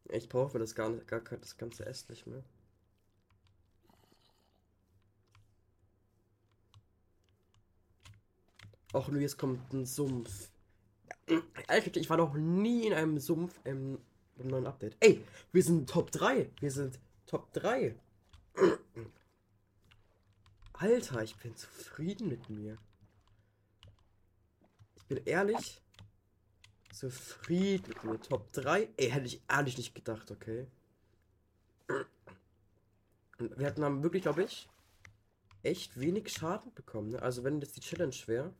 Ich 0.09 0.29
brauche 0.29 0.59
das 0.59 0.75
gar 0.75 0.89
nicht, 0.89 1.07
gar 1.07 1.21
das 1.21 1.57
ganze 1.57 1.85
Essen 1.85 2.11
nicht 2.11 2.27
mehr. 2.27 2.43
Auch 8.93 9.09
nur 9.09 9.19
jetzt 9.19 9.37
kommt 9.37 9.73
ein 9.73 9.85
Sumpf. 9.85 10.49
Alter, 11.67 11.99
ich 11.99 12.09
war 12.09 12.17
noch 12.17 12.33
nie 12.35 12.87
in 12.87 12.93
einem 12.93 13.19
Sumpf 13.19 13.59
im 13.65 13.99
neuen 14.37 14.67
Update. 14.67 14.95
Ey, 14.99 15.25
wir 15.51 15.63
sind 15.63 15.89
Top 15.89 16.11
3. 16.11 16.49
Wir 16.59 16.71
sind 16.71 16.99
Top 17.25 17.51
3. 17.53 17.95
Alter, 20.73 21.23
ich 21.23 21.35
bin 21.37 21.55
zufrieden 21.55 22.29
mit 22.29 22.49
mir. 22.49 22.77
Ich 24.95 25.05
bin 25.07 25.17
ehrlich 25.25 25.81
zufrieden 26.95 27.89
mit 27.89 28.03
mir. 28.03 28.21
Top 28.21 28.51
3. 28.53 28.89
Ey, 28.97 29.09
hätte 29.09 29.27
ich 29.27 29.41
ehrlich 29.49 29.77
nicht 29.77 29.93
gedacht, 29.93 30.31
okay. 30.31 30.67
Wir 33.37 33.67
hatten 33.67 33.83
haben 33.83 34.01
wirklich, 34.01 34.23
glaube 34.23 34.43
ich, 34.43 34.69
echt 35.61 35.99
wenig 35.99 36.31
Schaden 36.31 36.73
bekommen. 36.73 37.09
Ne? 37.09 37.21
Also 37.21 37.43
wenn 37.43 37.59
das 37.59 37.73
die 37.73 37.81
Challenge 37.81 38.15
wäre, 38.27 38.53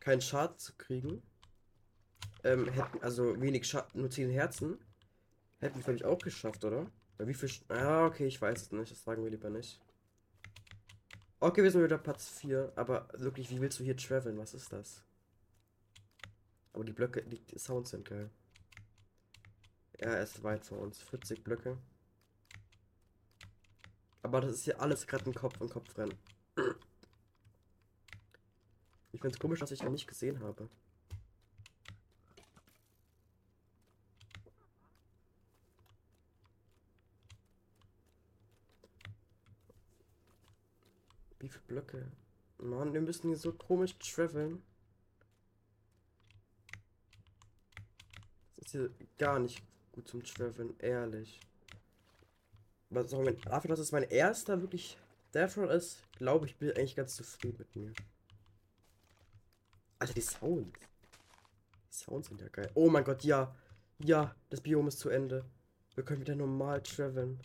keinen 0.00 0.22
Schaden 0.22 0.58
zu 0.58 0.72
kriegen, 0.76 1.22
ähm, 2.44 2.68
hätten, 2.68 3.02
also 3.02 3.40
wenig 3.40 3.66
Schaden, 3.66 4.00
nur 4.00 4.10
10 4.10 4.30
Herzen, 4.30 4.78
hätten 5.60 5.76
wir 5.76 5.84
vielleicht 5.84 6.04
auch 6.04 6.18
geschafft, 6.18 6.64
oder? 6.64 6.90
Weil 7.18 7.28
wie 7.28 7.34
viel... 7.34 7.48
Sch 7.48 7.62
ah, 7.68 8.06
okay, 8.06 8.26
ich 8.26 8.40
weiß 8.40 8.62
es 8.62 8.72
nicht, 8.72 8.90
das 8.90 9.04
sagen 9.04 9.22
wir 9.22 9.30
lieber 9.30 9.50
nicht. 9.50 9.80
Okay, 11.40 11.62
wir 11.62 11.70
sind 11.70 11.84
wieder 11.84 11.98
Platz 11.98 12.28
4, 12.40 12.72
aber 12.74 13.06
wirklich, 13.12 13.50
wie 13.50 13.60
willst 13.60 13.78
du 13.78 13.84
hier 13.84 13.96
traveln? 13.96 14.38
Was 14.38 14.54
ist 14.54 14.72
das? 14.72 15.04
Aber 16.74 16.84
die 16.84 16.92
Blöcke, 16.92 17.22
die, 17.22 17.40
Sounds 17.56 17.90
sind 17.90 18.04
geil. 18.04 18.30
Ja, 20.00 20.08
er 20.08 20.24
ist 20.24 20.42
weit 20.42 20.66
vor 20.66 20.78
uns. 20.78 21.00
40 21.02 21.44
Blöcke. 21.44 21.78
Aber 24.22 24.40
das 24.40 24.52
ist 24.52 24.64
hier 24.64 24.80
alles 24.80 25.06
gerade 25.06 25.26
ein 25.26 25.34
Kopf 25.34 25.60
und 25.60 25.70
Kopf 25.70 25.96
rennen. 25.96 26.18
Ich 29.12 29.20
find's 29.20 29.38
komisch, 29.38 29.60
dass 29.60 29.70
ich 29.70 29.82
ihn 29.82 29.92
nicht 29.92 30.08
gesehen 30.08 30.40
habe. 30.40 30.68
Wie 41.38 41.48
viele 41.48 41.64
Blöcke? 41.68 42.10
Mann, 42.58 42.92
wir 42.92 43.00
müssen 43.00 43.28
hier 43.28 43.38
so 43.38 43.52
komisch 43.52 43.96
traveln. 43.98 44.60
Ist 48.64 48.72
hier 48.72 48.90
gar 49.18 49.38
nicht 49.38 49.62
gut 49.92 50.08
zum 50.08 50.22
Traveln, 50.24 50.74
ehrlich. 50.78 51.40
Was 52.90 53.10
sagen 53.10 53.24
wir, 53.24 53.32
dafür, 53.32 53.68
dass 53.68 53.78
es 53.78 53.92
mein 53.92 54.04
erster 54.04 54.60
wirklich 54.60 54.98
Death 55.32 55.56
ist, 55.56 56.02
glaube 56.12 56.46
ich, 56.46 56.56
bin 56.56 56.70
eigentlich 56.70 56.96
ganz 56.96 57.16
zufrieden 57.16 57.56
mit 57.58 57.74
mir. 57.74 57.92
Alter, 59.98 60.14
die 60.14 60.20
Sounds. 60.20 60.78
Die 61.90 61.94
Sounds 61.94 62.28
sind 62.28 62.40
ja 62.40 62.48
geil. 62.48 62.70
Oh 62.74 62.88
mein 62.88 63.04
Gott, 63.04 63.24
ja. 63.24 63.54
Ja, 63.98 64.34
das 64.50 64.60
Biom 64.60 64.88
ist 64.88 64.98
zu 64.98 65.08
Ende. 65.08 65.44
Wir 65.94 66.04
können 66.04 66.20
wieder 66.20 66.34
normal 66.34 66.82
traveln. 66.82 67.40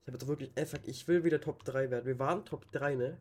Ich 0.00 0.06
habe 0.08 0.18
jetzt 0.18 0.26
wirklich 0.26 0.56
einfach, 0.56 0.78
ich 0.84 1.06
will 1.08 1.24
wieder 1.24 1.40
Top 1.40 1.64
3 1.64 1.90
werden. 1.90 2.06
Wir 2.06 2.18
waren 2.18 2.44
Top 2.44 2.70
3, 2.72 2.94
ne? 2.96 3.20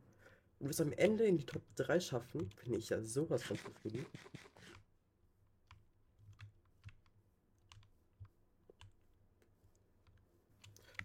Und 0.62 0.68
wir 0.68 0.72
es 0.72 0.82
am 0.82 0.94
Ende 0.94 1.26
in 1.26 1.40
die 1.40 1.46
Top 1.46 1.64
3 1.76 2.00
schaffen, 2.00 2.48
bin 2.64 2.76
ich 2.76 2.90
ja 2.90 3.02
sowas 3.02 3.42
von 3.42 3.58
zufrieden. 3.58 4.06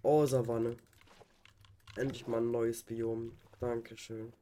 Oh, 0.03 0.27
Savanne. 0.27 0.77
Endlich 1.97 2.27
mal 2.27 2.43
ein 2.43 2.51
neues 2.51 2.83
Biom. 2.83 3.39
Dankeschön. 3.59 4.35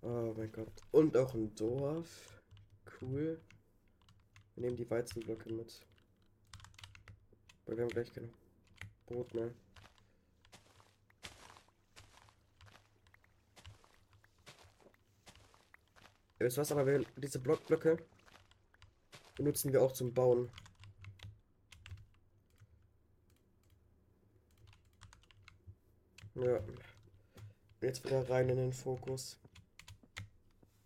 Oh 0.00 0.32
mein 0.34 0.50
Gott. 0.52 0.72
Und 0.90 1.14
auch 1.18 1.34
ein 1.34 1.54
Dorf. 1.54 2.42
Cool. 2.98 3.42
Wir 4.54 4.62
nehmen 4.64 4.76
die 4.76 4.88
Weizenblöcke 4.88 5.52
mit. 5.52 5.86
Weil 7.66 7.76
wir 7.76 7.84
haben 7.84 7.90
gleich 7.90 8.10
kein 8.10 8.32
Brot 9.04 9.34
mehr. 9.34 9.52
Ja, 16.42 16.48
du 16.48 16.56
was, 16.56 16.72
aber 16.72 16.84
wir, 16.84 17.04
diese 17.18 17.38
Blockblöcke 17.38 18.04
benutzen 19.36 19.72
wir 19.72 19.80
auch 19.80 19.92
zum 19.92 20.12
Bauen. 20.12 20.50
Ja. 26.34 26.58
Jetzt 27.80 28.04
wieder 28.04 28.28
rein 28.28 28.48
in 28.48 28.56
den 28.56 28.72
Fokus. 28.72 29.38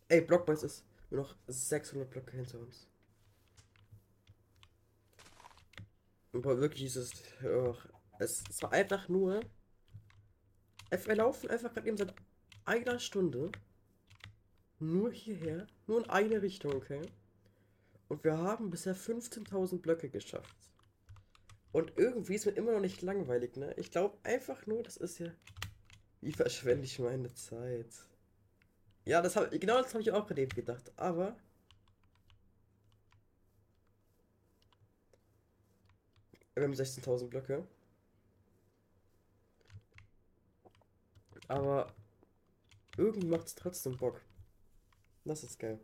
Ey, 0.09 0.21
Blockbase 0.21 0.67
ist 0.67 0.85
nur 1.09 1.23
noch 1.23 1.35
600 1.47 2.11
Blöcke 2.11 2.37
hinter 2.37 2.59
uns. 2.59 2.87
Aber 6.35 6.61
wirklich 6.61 6.85
ist 6.85 6.97
es. 6.97 7.13
Oh, 7.43 7.75
es, 8.19 8.45
es 8.51 8.63
war 8.63 8.73
einfach 8.73 9.09
nur. 9.09 9.41
Wir 10.91 11.17
laufen 11.17 11.49
einfach 11.49 11.73
gerade 11.73 11.89
eben 11.89 11.97
seit 11.97 12.15
einer 12.67 12.99
Stunde. 12.99 13.51
Nur 14.79 15.11
hierher. 15.13 15.67
Nur 15.87 16.05
in 16.05 16.11
eine 16.11 16.43
Richtung, 16.43 16.73
okay? 16.75 17.03
Und 18.09 18.23
wir 18.25 18.37
haben 18.39 18.71
bisher 18.71 18.95
15.000 18.95 19.81
Blöcke 19.81 20.09
geschafft. 20.09 20.57
Und 21.73 21.93
irgendwie 21.97 22.35
ist 22.35 22.47
mir 22.47 22.53
immer 22.53 22.73
noch 22.73 22.81
nicht 22.81 23.03
langweilig, 23.03 23.57
ne? 23.57 23.75
Ich 23.75 23.91
glaube 23.91 24.17
einfach 24.23 24.67
nur, 24.67 24.83
das 24.83 24.97
ist 24.97 25.19
ja. 25.19 25.31
Wie 26.21 26.33
verschwende 26.33 26.85
ich 26.85 26.99
meine 26.99 27.33
Zeit? 27.35 27.91
Ja, 29.05 29.23
das 29.23 29.37
habe 29.37 29.59
genau 29.59 29.81
das 29.83 29.93
habe 29.93 30.03
ich 30.03 30.11
auch 30.13 30.27
gerade 30.27 30.43
eben 30.43 30.55
gedacht, 30.55 30.93
aber. 30.97 31.37
Wir 36.55 36.65
haben 36.65 36.73
16.000 36.73 37.29
Blöcke. 37.29 37.67
Aber 41.49 41.93
irgendwie 42.97 43.27
macht 43.27 43.47
es 43.47 43.55
trotzdem 43.55 43.97
Bock. 43.97 44.23
Das 45.27 45.43
ist 45.43 45.59
geil. 45.59 45.81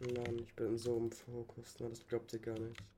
Mann, 0.00 0.38
ich 0.40 0.54
bin 0.56 0.76
so 0.76 0.96
im 0.96 1.12
Fokus, 1.12 1.78
ne? 1.78 1.88
Das 1.88 2.04
glaubt 2.08 2.32
ihr 2.32 2.40
gar 2.40 2.58
nicht. 2.58 2.97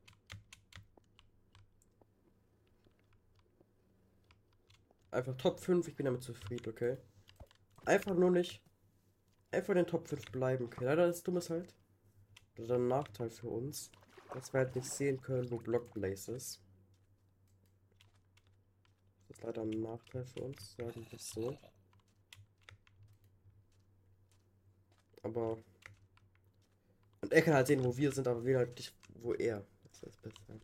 Einfach 5.13 5.37
Top 5.37 5.59
5, 5.59 5.89
ich 5.89 5.97
bin 5.97 6.07
damit 6.07 6.23
zufrieden, 6.23 6.69
okay? 6.69 6.97
Einfach 7.85 8.15
nur 8.15 8.31
nicht. 8.31 8.63
Einfach 9.51 9.71
in 9.71 9.79
den 9.79 9.87
Top 9.87 10.07
5 10.09 10.31
bleiben, 10.31 10.67
okay? 10.67 10.85
Leider 10.85 11.09
ist 11.09 11.27
dummes 11.27 11.51
halt. 11.51 11.75
Das 12.55 12.67
ist 12.67 12.71
ein 12.71 12.87
Nachteil 12.87 13.31
für 13.31 13.49
uns. 13.49 13.91
Dass 14.33 14.53
wir 14.53 14.61
halt 14.61 14.77
nicht 14.77 14.89
sehen 14.89 15.21
können, 15.21 15.51
wo 15.51 15.57
Blockblaze 15.57 16.33
ist. 16.33 16.63
Das 19.27 19.39
ist 19.39 19.43
leider 19.43 19.63
ein 19.63 19.71
Nachteil 19.71 20.25
für 20.25 20.43
uns, 20.43 20.77
sagen 20.77 21.07
wir 21.09 21.19
es 21.19 21.31
so. 21.31 21.59
Aber. 25.23 25.59
Und 27.23 27.33
er 27.33 27.43
kann 27.43 27.55
halt 27.55 27.67
sehen, 27.67 27.85
wo 27.85 27.97
wir 27.97 28.13
sind, 28.13 28.29
aber 28.29 28.45
wir 28.45 28.59
halt 28.59 28.77
nicht, 28.77 28.95
wo 29.15 29.35
er. 29.35 29.67
Das 29.83 30.03
ist 30.05 30.23
besser. 30.23 30.61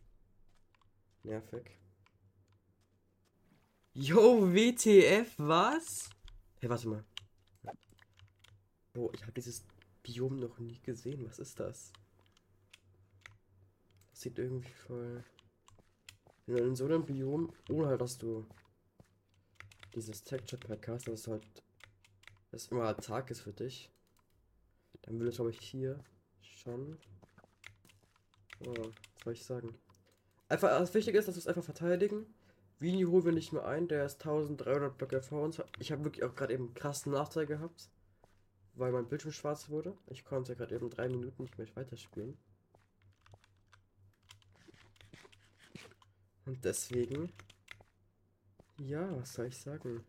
Nervig. 1.23 1.77
Yo, 3.99 4.53
WTF, 4.53 5.33
was? 5.39 6.11
Hey, 6.59 6.69
warte 6.69 6.87
mal. 6.87 7.03
Boah, 8.93 9.11
ich 9.11 9.23
habe 9.23 9.31
dieses 9.31 9.63
Biom 10.03 10.39
noch 10.39 10.59
nie 10.59 10.79
gesehen. 10.83 11.25
Was 11.27 11.39
ist 11.39 11.59
das? 11.59 11.91
Das 14.11 14.21
sieht 14.21 14.37
irgendwie 14.37 14.71
voll... 14.85 15.23
In 16.45 16.75
so 16.75 16.85
einem 16.85 17.07
Biom, 17.07 17.51
ohne 17.71 17.87
halt, 17.87 17.99
dass 17.99 18.19
du 18.19 18.45
dieses 19.95 20.23
Texture 20.23 20.59
Pack 20.59 20.89
hast, 20.89 21.07
dass 21.07 21.21
es 21.21 21.27
halt 21.27 21.63
dass 22.51 22.67
immer 22.67 22.83
halt 22.83 23.03
Tag 23.03 23.31
ist 23.31 23.41
für 23.41 23.53
dich, 23.53 23.89
dann 25.01 25.17
würde 25.17 25.29
es, 25.29 25.37
glaube 25.37 25.49
ich, 25.49 25.59
hier 25.59 25.99
schon... 26.41 26.99
Oh, 28.59 28.75
was 28.75 29.23
soll 29.23 29.33
ich 29.33 29.43
sagen? 29.43 29.73
Einfach, 30.49 30.69
das 30.69 30.93
Wichtige 30.93 31.17
ist, 31.17 31.27
dass 31.27 31.33
wir 31.33 31.39
es 31.39 31.47
einfach 31.47 31.63
verteidigen 31.63 32.27
Vini 32.79 33.03
holen 33.03 33.25
wir 33.25 33.31
nicht 33.31 33.53
mehr 33.53 33.65
ein, 33.65 33.87
der 33.87 34.05
ist 34.05 34.21
1300 34.21 34.95
Blöcke 34.97 35.21
vor 35.21 35.41
uns. 35.41 35.61
Ich 35.79 35.91
habe 35.91 36.03
wirklich 36.03 36.23
auch 36.23 36.35
gerade 36.35 36.53
eben 36.53 36.65
einen 36.65 36.73
krassen 36.75 37.11
Nachteil 37.11 37.47
gehabt, 37.47 37.89
weil 38.75 38.91
mein 38.91 39.07
Bildschirm 39.07 39.31
schwarz 39.31 39.69
wurde. 39.69 39.97
Ich 40.07 40.23
konnte 40.23 40.55
gerade 40.55 40.75
eben 40.75 40.89
drei 40.91 41.09
Minuten 41.09 41.43
nicht 41.43 41.57
mehr 41.57 41.67
weiterspielen. 41.75 42.37
Und 46.45 46.63
deswegen, 46.63 47.33
ja, 48.79 49.09
was 49.17 49.33
soll 49.33 49.47
ich 49.47 49.57
sagen? 49.57 50.05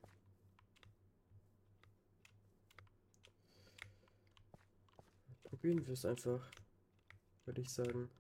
Probieren 5.43 5.87
wir 5.87 5.95
es 5.95 6.05
einfach, 6.05 6.51
würde 7.47 7.63
ich 7.63 7.73
sagen. 7.73 8.11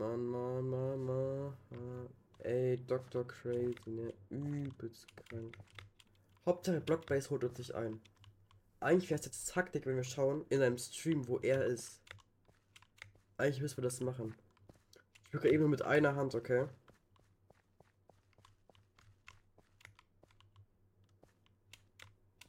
Mann, 0.00 0.24
Mann, 0.28 0.70
Mann, 0.70 1.04
Mann. 1.04 2.08
Ey, 2.38 2.78
Dr. 2.86 3.22
Crazy, 3.28 3.74
ne? 3.84 4.14
Übelst 4.30 5.06
krank. 5.14 5.54
Hauptsache 6.46 6.80
Blockbase 6.80 7.28
holt 7.28 7.44
uns 7.44 7.58
nicht 7.58 7.74
ein. 7.74 8.00
Eigentlich 8.80 9.10
wäre 9.10 9.20
es 9.20 9.26
jetzt 9.26 9.50
Taktik, 9.52 9.84
wenn 9.84 9.96
wir 9.96 10.04
schauen 10.04 10.46
in 10.48 10.62
einem 10.62 10.78
Stream, 10.78 11.28
wo 11.28 11.38
er 11.40 11.66
ist. 11.66 12.00
Eigentlich 13.36 13.60
müssen 13.60 13.76
wir 13.76 13.84
das 13.84 14.00
machen. 14.00 14.34
Ich 15.24 15.32
drücke 15.32 15.50
eben 15.50 15.60
nur 15.60 15.68
mit 15.68 15.82
einer 15.82 16.14
Hand, 16.16 16.34
okay? 16.34 16.66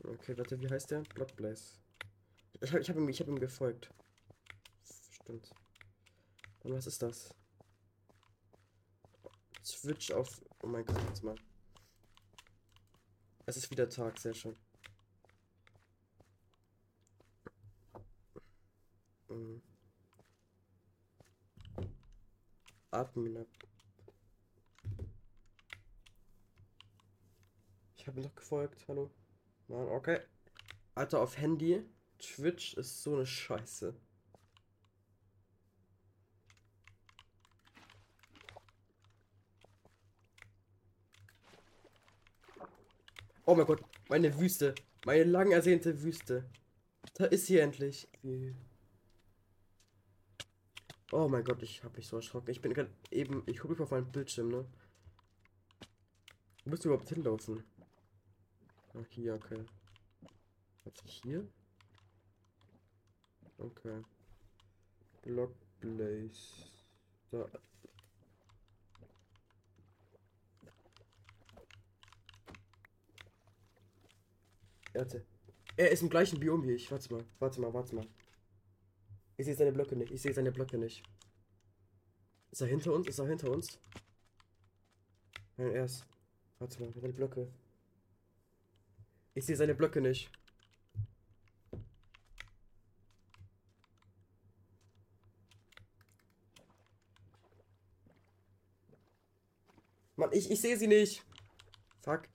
Okay, 0.06 0.38
warte, 0.38 0.58
wie 0.58 0.70
heißt 0.70 0.90
der? 0.90 1.02
Blockblaze. 1.02 1.82
Ich 2.62 2.72
habe 2.72 2.80
ich 2.80 2.90
hab 2.90 2.96
ihm, 2.96 3.10
hab 3.10 3.28
ihm 3.28 3.40
gefolgt. 3.40 3.94
Stimmt. 5.12 5.52
Und 6.64 6.72
was 6.72 6.88
ist 6.88 7.02
das? 7.02 7.36
Switch 9.82 10.12
auf. 10.12 10.40
Oh 10.62 10.68
mein 10.68 10.86
Gott, 10.86 11.02
jetzt 11.08 11.24
mal. 11.24 11.34
Es 13.48 13.58
ist 13.58 13.72
wieder 13.72 13.90
Tag, 13.90 14.20
sehr 14.20 14.36
schön. 14.36 14.56
Mhm. 19.28 19.60
Atmen 22.92 23.38
ab. 23.38 23.48
Ich 27.96 28.06
habe 28.06 28.22
noch 28.22 28.36
gefolgt, 28.36 28.88
hallo. 28.88 29.10
Mann, 29.68 29.88
okay. 29.88 30.20
Alter, 30.94 31.22
auf 31.22 31.38
Handy. 31.40 31.84
Twitch 32.20 32.76
ist 32.76 33.02
so 33.02 33.16
eine 33.16 33.26
Scheiße. 33.26 33.96
Oh 43.52 43.56
mein 43.56 43.66
Gott, 43.66 43.84
meine 44.08 44.40
Wüste. 44.40 44.74
Meine 45.06 45.26
lang 45.26 45.52
ersehnte 45.52 46.04
Wüste. 46.04 46.50
Da 47.16 47.26
ist 47.26 47.48
sie 47.48 47.58
endlich. 47.58 48.08
Oh 51.12 51.28
mein 51.28 51.44
Gott, 51.44 51.62
ich 51.62 51.84
habe 51.84 51.98
mich 51.98 52.08
so 52.08 52.16
erschrocken. 52.16 52.50
Ich 52.50 52.62
bin 52.62 52.74
gerade 52.74 52.90
eben. 53.10 53.44
Ich 53.48 53.60
gucke 53.60 53.84
auf 53.84 53.92
meinen 53.92 54.10
Bildschirm, 54.10 54.48
ne? 54.48 54.66
Wo 56.64 56.72
bist 56.72 56.86
du 56.86 56.88
überhaupt 56.88 57.10
hinlaufen? 57.10 57.62
Ach, 58.94 59.06
hier, 59.10 59.34
okay. 59.34 59.66
Was 60.86 60.94
hier? 61.06 61.46
Okay. 63.58 64.02
Block 65.24 65.54
Blaze. 65.82 66.70
Da. 67.32 67.50
Warte. 74.94 75.26
Er 75.78 75.92
ist 75.92 76.02
im 76.02 76.10
gleichen 76.10 76.40
Biom 76.40 76.68
wie 76.68 76.74
ich. 76.74 76.92
Warte 76.92 77.14
mal, 77.14 77.26
warte 77.40 77.62
mal, 77.62 77.74
warte 77.74 77.96
mal. 77.96 78.08
Ich 79.38 79.46
sehe 79.46 79.56
seine 79.56 79.72
Blöcke 79.72 79.96
nicht. 79.96 80.12
Ich 80.12 80.22
sehe 80.22 80.34
seine 80.34 80.52
Blöcke 80.52 80.78
nicht. 80.78 81.04
Ist 82.52 82.62
er 82.62 82.68
hinter 82.68 82.94
uns? 82.94 83.08
Ist 83.08 83.20
er 83.20 83.28
hinter 83.28 83.50
uns? 83.50 83.80
Nein, 85.58 85.72
er 85.72 85.86
ist. 85.86 86.06
Warte 86.60 86.82
mal, 86.82 86.94
seine 86.94 87.14
Blöcke. 87.14 87.52
Ich 89.34 89.46
sehe 89.46 89.56
seine 89.56 89.74
Blöcke 89.74 90.02
nicht. 90.02 90.30
Mann, 100.18 100.30
ich, 100.34 100.52
ich 100.52 100.62
sehe 100.62 100.78
sie 100.78 100.88
nicht. 100.88 101.24
Fuck. 102.02 102.28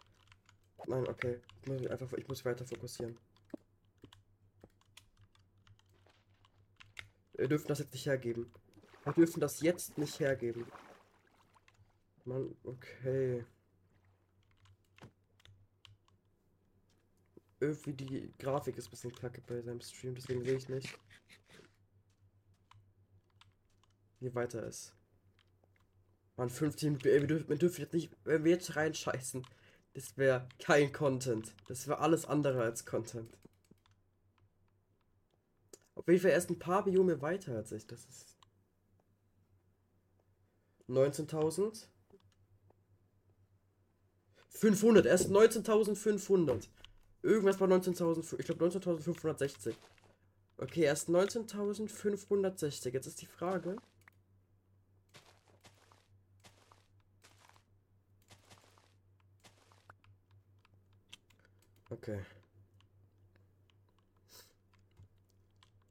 Nein, 0.86 1.06
okay. 1.08 1.40
Ich 1.62 1.68
muss 1.68 1.86
einfach, 1.86 2.12
ich 2.12 2.28
muss 2.28 2.44
weiter 2.44 2.64
fokussieren. 2.64 3.18
Wir 7.34 7.48
dürfen 7.48 7.68
das 7.68 7.80
jetzt 7.80 7.92
nicht 7.92 8.06
hergeben. 8.06 8.50
Wir 9.04 9.12
dürfen 9.12 9.40
das 9.40 9.60
jetzt 9.60 9.98
nicht 9.98 10.18
hergeben. 10.20 10.66
Mann, 12.24 12.56
okay. 12.64 13.44
Irgendwie 17.60 17.92
die 17.92 18.34
Grafik 18.38 18.76
ist 18.76 18.88
ein 18.88 18.90
bisschen 18.90 19.14
kacke 19.14 19.40
bei 19.42 19.60
seinem 19.62 19.80
Stream, 19.80 20.14
deswegen 20.14 20.44
sehe 20.44 20.56
ich 20.56 20.68
nicht. 20.68 20.98
Wie 24.20 24.34
weiter 24.34 24.62
ist. 24.66 24.94
Mann, 26.36 26.50
15 26.50 26.88
Minuten. 26.88 27.04
Wir 27.04 27.26
dürfen, 27.26 27.48
wir 27.48 27.58
dürfen 27.58 27.80
jetzt 27.80 27.94
nicht, 27.94 28.10
wenn 28.24 28.44
wir 28.44 28.52
jetzt 28.52 28.76
reinscheißen, 28.76 29.46
Das 29.96 30.18
wäre 30.18 30.46
kein 30.58 30.92
Content. 30.92 31.54
Das 31.68 31.88
wäre 31.88 32.00
alles 32.00 32.26
andere 32.26 32.60
als 32.60 32.84
Content. 32.84 33.38
Auf 35.94 36.06
jeden 36.06 36.20
Fall 36.20 36.32
erst 36.32 36.50
ein 36.50 36.58
paar 36.58 36.84
Biome 36.84 37.22
weiter 37.22 37.56
als 37.56 37.72
ich. 37.72 37.86
Das 37.86 38.04
ist 38.04 38.36
19.000. 40.90 41.86
500. 44.50 45.06
Erst 45.06 45.30
19.500. 45.30 46.68
Irgendwas 47.22 47.56
bei 47.56 47.64
19.000. 47.64 48.38
Ich 48.38 48.44
glaube 48.44 48.66
19.560. 48.66 49.76
Okay, 50.58 50.82
erst 50.82 51.08
19.560. 51.08 52.90
Jetzt 52.90 53.06
ist 53.06 53.22
die 53.22 53.26
Frage. 53.26 53.78
Okay. 62.06 62.20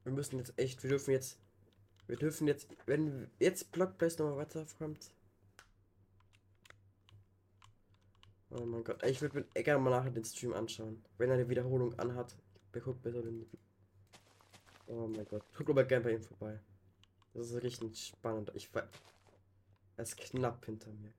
Wir 0.06 0.14
müssen 0.14 0.38
jetzt 0.38 0.58
echt, 0.58 0.82
wir 0.82 0.90
dürfen 0.90 1.12
jetzt, 1.12 1.38
wir 2.08 2.16
dürfen 2.16 2.48
jetzt, 2.48 2.70
wenn 2.86 3.30
jetzt 3.40 3.70
Blockplace 3.74 4.18
nochmal 4.20 4.38
weiterkommt. 4.38 5.12
Oh 8.50 8.66
mein 8.66 8.86
Gott, 8.86 9.04
ich 9.04 9.22
würde 9.22 9.40
mir 9.40 9.64
gerne 9.64 9.84
mal 9.84 9.90
nachher 9.90 10.12
den 10.12 10.24
Stream 10.24 10.54
anschauen, 10.54 11.04
wenn 11.18 11.30
er 11.32 11.36
eine 11.36 11.50
Wiederholung 11.50 11.94
anhat. 12.00 12.38
Guckt 12.72 13.02
besser 13.02 13.22
den. 13.22 13.46
Oh 14.88 15.08
mein 15.08 15.26
Gott, 15.26 15.44
guck 15.54 15.70
aber 15.70 15.84
gerne 15.84 16.06
bei 16.06 16.12
ihm 16.12 16.24
vorbei. 16.24 16.62
Das 17.34 17.50
ist 17.50 17.62
richtig 17.62 18.06
spannend. 18.06 18.52
Ich 18.54 18.74
war, 18.74 18.88
er 19.98 20.04
ist 20.04 20.16
knapp 20.16 20.66
hinter 20.66 20.94
mir. 20.94 21.14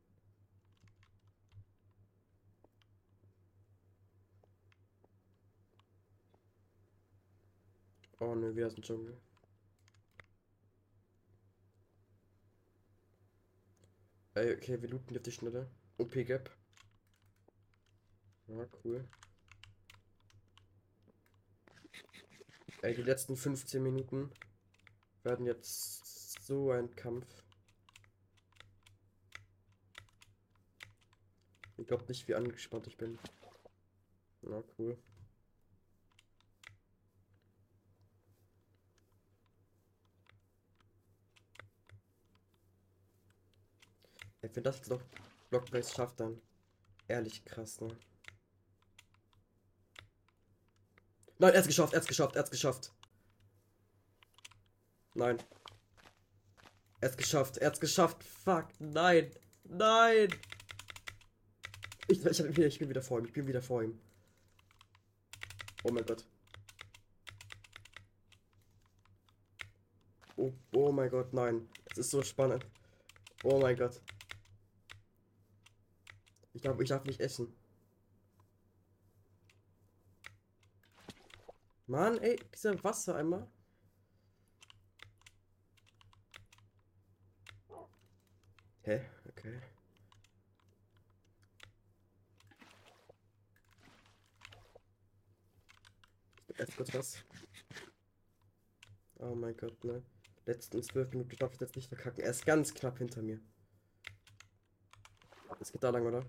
Oh 8.18 8.35
ne, 8.35 8.48
ist 8.48 8.79
ein 8.79 8.83
Dschungel. 8.83 9.20
Ey, 14.35 14.55
okay, 14.55 14.81
wir 14.81 14.88
looten 14.88 15.16
auf 15.16 15.22
die 15.22 15.33
Schnelle. 15.33 15.70
OP-Gap. 15.98 16.50
Ja, 18.48 18.66
cool. 18.85 19.07
Ey, 22.83 22.94
die 22.94 23.02
letzten 23.02 23.37
15 23.37 23.83
Minuten 23.83 24.31
werden 25.22 25.44
jetzt 25.44 26.42
so 26.42 26.70
ein 26.70 26.94
Kampf. 26.94 27.26
Ich 31.76 31.87
glaube 31.87 32.05
nicht, 32.09 32.26
wie 32.29 32.35
angespannt 32.35 32.87
ich 32.87 32.96
bin. 32.96 33.18
Na, 34.42 34.62
cool. 34.79 34.96
Wenn 44.54 44.64
das 44.64 44.76
jetzt 44.76 44.90
noch 44.90 45.02
Blockbase 45.50 45.94
schafft, 45.94 46.20
dann 46.20 46.40
ehrlich 47.09 47.44
krass, 47.44 47.80
ne? 47.80 47.96
Nein, 51.38 51.52
er 51.52 51.59
hat's 51.59 51.66
geschafft, 51.66 51.92
er 51.92 51.98
hat's 51.98 52.09
geschafft, 52.09 52.37
er 52.37 52.40
hat's 52.40 52.50
geschafft. 52.50 52.92
Nein. 55.14 55.38
Er 57.00 57.09
hat's 57.09 57.16
geschafft, 57.16 57.59
er 57.59 57.66
hat's 57.68 57.80
geschafft. 57.80 58.22
Fuck, 58.24 58.68
nein. 58.78 59.30
Nein. 59.64 60.28
Ich, 62.09 62.24
ich, 62.24 62.40
ich, 62.59 62.78
bin 62.78 62.88
wieder 62.88 63.02
vor 63.02 63.18
ihm, 63.18 63.26
ich 63.26 63.32
bin 63.32 63.46
wieder 63.46 63.62
vor 63.62 63.82
ihm. 63.82 64.00
Oh 65.85 65.90
mein 65.90 66.06
Gott. 66.06 66.24
Oh, 70.37 70.52
oh 70.74 70.92
mein 70.92 71.11
Gott, 71.11 71.32
nein. 71.32 71.68
Es 71.90 71.98
ist 71.98 72.11
so 72.11 72.22
spannend. 72.22 72.66
Oh 73.42 73.61
mein 73.61 73.76
Gott. 73.76 74.00
Ich 76.56 76.62
glaube, 76.62 76.82
ich 76.82 76.88
darf 76.88 77.04
nicht 77.04 77.20
essen. 77.20 77.54
Mann, 81.86 82.16
ey, 82.16 82.40
dieser 82.54 82.82
Wassereimer. 82.82 83.46
Hä? 88.84 89.04
Okay. 89.28 89.60
Erst 96.56 96.76
kurz 96.78 96.94
was. 96.94 97.24
Oh 99.16 99.34
mein 99.34 99.54
Gott, 99.58 99.84
ne. 99.84 100.02
Letzten 100.46 100.82
zwölf 100.82 101.10
Minuten 101.10 101.36
darf 101.36 101.52
ich 101.52 101.60
jetzt 101.60 101.76
nicht 101.76 101.88
verkacken. 101.88 102.24
Er 102.24 102.30
ist 102.30 102.46
ganz 102.46 102.72
knapp 102.72 102.96
hinter 102.96 103.20
mir. 103.20 103.42
Es 105.60 105.70
geht 105.70 105.82
da 105.82 105.90
lang, 105.90 106.06
oder? 106.06 106.24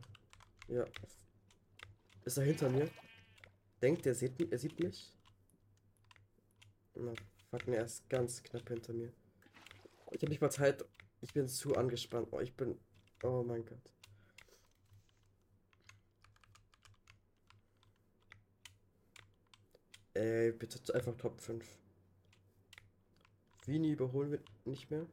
Ja. 0.68 0.86
Ist 2.26 2.38
er 2.38 2.44
hinter 2.44 2.70
mir? 2.70 2.90
Denkt 3.82 4.06
er 4.06 4.16
sieht, 4.16 4.52
er 4.52 4.58
sieht 4.58 4.80
mich? 4.80 5.14
Na, 6.96 7.14
fuck, 7.50 7.68
er 7.68 7.86
ist 7.86 8.10
ganz 8.10 8.44
knapp 8.44 8.68
hinter 8.68 8.94
mir. 8.94 9.14
Ich 10.12 10.22
habe 10.22 10.30
nicht 10.30 10.42
mal 10.42 10.50
Zeit. 10.50 10.84
Ich 11.22 11.34
bin 11.34 11.48
zu 11.48 11.76
angespannt. 11.76 12.30
Oh, 12.32 12.40
ich 12.40 12.56
bin. 12.56 12.80
Oh 13.24 13.44
mein 13.44 13.66
Gott. 13.66 13.94
Ey, 20.14 20.52
bitte 20.52 20.94
einfach 20.96 21.16
Top 21.16 21.40
5. 21.40 21.64
Vini 23.66 23.92
überholen 23.92 24.32
wir 24.32 24.42
nicht 24.66 24.90
mehr. 24.90 25.06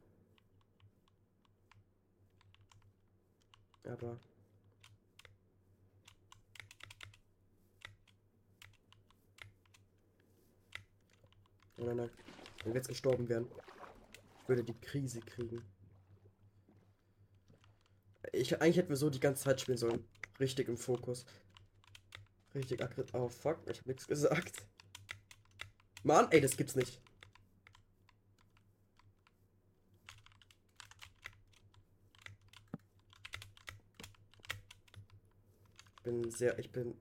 Aber. 3.85 4.19
Nein, 11.77 11.87
nein, 11.87 11.97
nein. 11.97 12.11
Wenn 12.63 12.73
wir 12.73 12.79
jetzt 12.79 12.89
gestorben 12.89 13.29
wären, 13.29 13.51
würde 14.47 14.65
die 14.65 14.79
Krise 14.81 15.21
kriegen. 15.21 15.63
Ich, 18.33 18.61
eigentlich 18.61 18.77
hätten 18.77 18.89
wir 18.89 18.97
so 18.97 19.11
die 19.11 19.21
ganze 19.21 19.45
Zeit 19.45 19.61
spielen 19.61 19.79
sollen. 19.79 20.05
Richtig 20.41 20.69
im 20.69 20.77
Fokus. 20.77 21.27
Richtig 22.55 22.83
aggret. 22.83 23.13
Oh 23.15 23.29
fuck, 23.29 23.59
ich 23.69 23.79
hab 23.79 23.87
nichts 23.87 24.07
gesagt. 24.07 24.67
Mann, 26.05 26.31
ey, 26.31 26.41
das 26.41 26.57
gibt's 26.57 26.77
nicht. 26.77 27.01
Ich 35.97 36.03
bin 36.03 36.31
sehr, 36.31 36.59
ich 36.59 36.71
bin. 36.71 37.01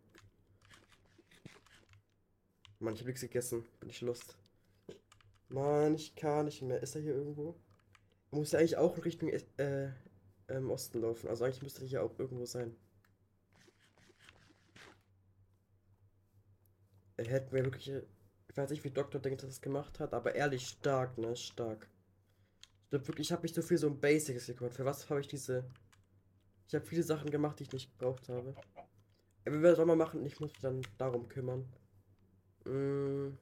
Mann, 2.79 2.93
ich 2.93 3.01
hab 3.01 3.07
nichts 3.07 3.21
gegessen. 3.21 3.65
Bin 3.79 3.89
ich 3.89 4.01
Lust. 4.01 4.37
Mann, 5.53 5.93
ich 5.93 6.15
kann 6.15 6.45
nicht 6.45 6.63
mehr. 6.63 6.81
Ist 6.81 6.95
er 6.95 7.01
hier 7.01 7.13
irgendwo? 7.13 7.55
Muss 8.31 8.53
ja 8.53 8.59
eigentlich 8.59 8.77
auch 8.77 9.05
Richtung 9.05 9.29
äh, 9.29 9.91
ähm, 10.47 10.71
Osten 10.71 11.01
laufen. 11.01 11.27
Also 11.27 11.45
eigentlich 11.45 11.61
müsste 11.61 11.81
er 11.81 11.87
hier 11.87 12.03
auch 12.03 12.17
irgendwo 12.17 12.45
sein. 12.45 12.75
Er 17.17 17.25
hätte 17.25 17.53
mir 17.53 17.63
wirklich. 17.63 17.91
Ich 18.49 18.57
weiß 18.57 18.71
nicht, 18.71 18.83
wie 18.83 18.89
Dr. 18.89 19.21
denkt, 19.21 19.43
dass 19.43 19.49
es 19.49 19.61
gemacht 19.61 19.99
hat, 19.99 20.13
aber 20.13 20.33
ehrlich 20.35 20.67
stark, 20.67 21.17
ne? 21.19 21.35
Stark. 21.35 21.87
Ich 22.83 22.89
glaube 22.89 23.07
wirklich, 23.07 23.27
ich 23.27 23.31
habe 23.31 23.43
mich 23.43 23.53
so 23.53 23.61
viel 23.61 23.77
so 23.77 23.87
ein 23.87 23.99
Basics 23.99 24.47
gekümmert. 24.47 24.73
Für 24.73 24.85
was 24.85 25.07
habe 25.09 25.21
ich 25.21 25.27
diese. 25.27 25.63
Ich 26.67 26.73
habe 26.73 26.85
viele 26.85 27.03
Sachen 27.03 27.29
gemacht, 27.29 27.59
die 27.59 27.63
ich 27.63 27.71
nicht 27.71 27.91
gebraucht 27.91 28.27
habe. 28.29 28.55
Aber 29.45 29.61
wir 29.61 29.75
das 29.75 29.85
mal 29.85 29.95
machen, 29.95 30.25
ich 30.25 30.39
muss 30.39 30.51
mich 30.51 30.61
dann 30.61 30.81
darum 30.97 31.27
kümmern. 31.27 31.71
Hm, 32.65 33.37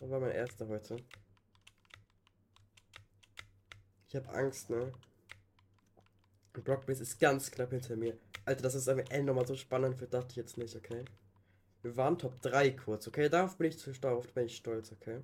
das 0.00 0.10
war 0.10 0.18
mein 0.18 0.32
erster 0.32 0.66
heute. 0.66 0.96
Ich 4.14 4.20
habe 4.20 4.32
Angst, 4.32 4.70
ne? 4.70 4.92
Blockbase 6.52 7.02
ist 7.02 7.18
ganz 7.18 7.50
knapp 7.50 7.70
hinter 7.70 7.96
mir. 7.96 8.16
Alter, 8.44 8.62
das 8.62 8.76
ist 8.76 8.88
am 8.88 9.00
Ende 9.00 9.24
nochmal 9.24 9.44
so 9.44 9.56
spannend 9.56 9.98
für 9.98 10.06
dachte 10.06 10.28
ich 10.30 10.36
jetzt 10.36 10.56
nicht, 10.56 10.76
okay? 10.76 11.04
Wir 11.82 11.96
waren 11.96 12.16
Top 12.16 12.40
3 12.40 12.70
kurz, 12.70 13.08
okay? 13.08 13.28
Darauf 13.28 13.58
bin 13.58 13.70
ich 13.70 13.78
zu 13.80 13.90
darauf 13.94 14.32
bin 14.32 14.46
ich 14.46 14.54
stolz, 14.54 14.92
okay? 14.92 15.20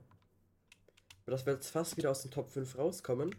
Aber 1.23 1.31
dass 1.31 1.47
wir 1.47 1.53
jetzt 1.53 1.71
fast 1.71 1.97
wieder 1.99 2.11
aus 2.11 2.23
den 2.23 2.33
Top 2.33 2.51
5 2.51 2.79
rauskommen, 2.79 3.33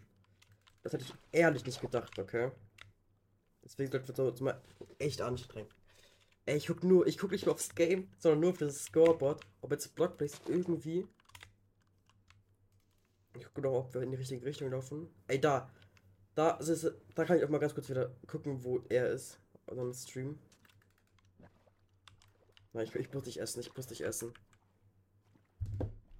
das 0.84 0.94
hätte 0.94 1.04
ich 1.04 1.12
ehrlich 1.32 1.66
nicht 1.66 1.82
gedacht, 1.82 2.18
okay? 2.18 2.50
Deswegen 3.62 3.92
wird 3.92 4.08
es 4.08 4.40
mal 4.40 4.58
echt 4.98 5.20
anstrengend. 5.20 5.74
Ey, 6.46 6.56
ich 6.56 6.66
guck 6.66 6.82
nur, 6.82 7.06
ich 7.06 7.18
guck 7.18 7.30
nicht 7.30 7.44
mehr 7.44 7.54
aufs 7.54 7.74
Game, 7.74 8.08
sondern 8.18 8.40
nur 8.40 8.50
auf 8.52 8.56
das 8.56 8.84
Scoreboard, 8.84 9.44
ob 9.60 9.70
jetzt 9.70 9.94
Blockbase 9.96 10.38
irgendwie 10.48 11.06
ich 13.34 13.44
gucke 13.46 13.62
noch, 13.62 13.72
ob 13.72 13.94
wir 13.94 14.02
in 14.02 14.10
die 14.10 14.16
richtige 14.16 14.44
Richtung 14.44 14.70
laufen. 14.70 15.08
Ey, 15.28 15.40
da. 15.40 15.70
Da, 16.34 16.52
ist, 16.52 16.90
da 17.14 17.24
kann 17.24 17.36
ich 17.36 17.44
auch 17.44 17.48
mal 17.48 17.58
ganz 17.58 17.74
kurz 17.74 17.88
wieder 17.88 18.10
gucken, 18.26 18.64
wo 18.64 18.80
er 18.88 19.10
ist. 19.10 19.38
Also 19.66 19.82
im 19.82 19.92
Stream. 19.92 20.38
Nein, 22.72 22.84
ich, 22.84 22.94
ich 22.94 23.12
muss 23.12 23.24
dich 23.24 23.40
essen, 23.40 23.60
ich 23.60 23.76
muss 23.76 23.86
dich 23.86 24.02
essen. 24.02 24.32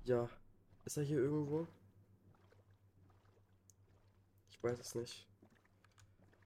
Ja. 0.05 0.29
Ist 0.85 0.97
er 0.97 1.05
hier 1.05 1.19
irgendwo? 1.19 1.67
Ich 4.51 4.63
weiß 4.63 4.79
es 4.79 4.95
nicht. 4.95 5.29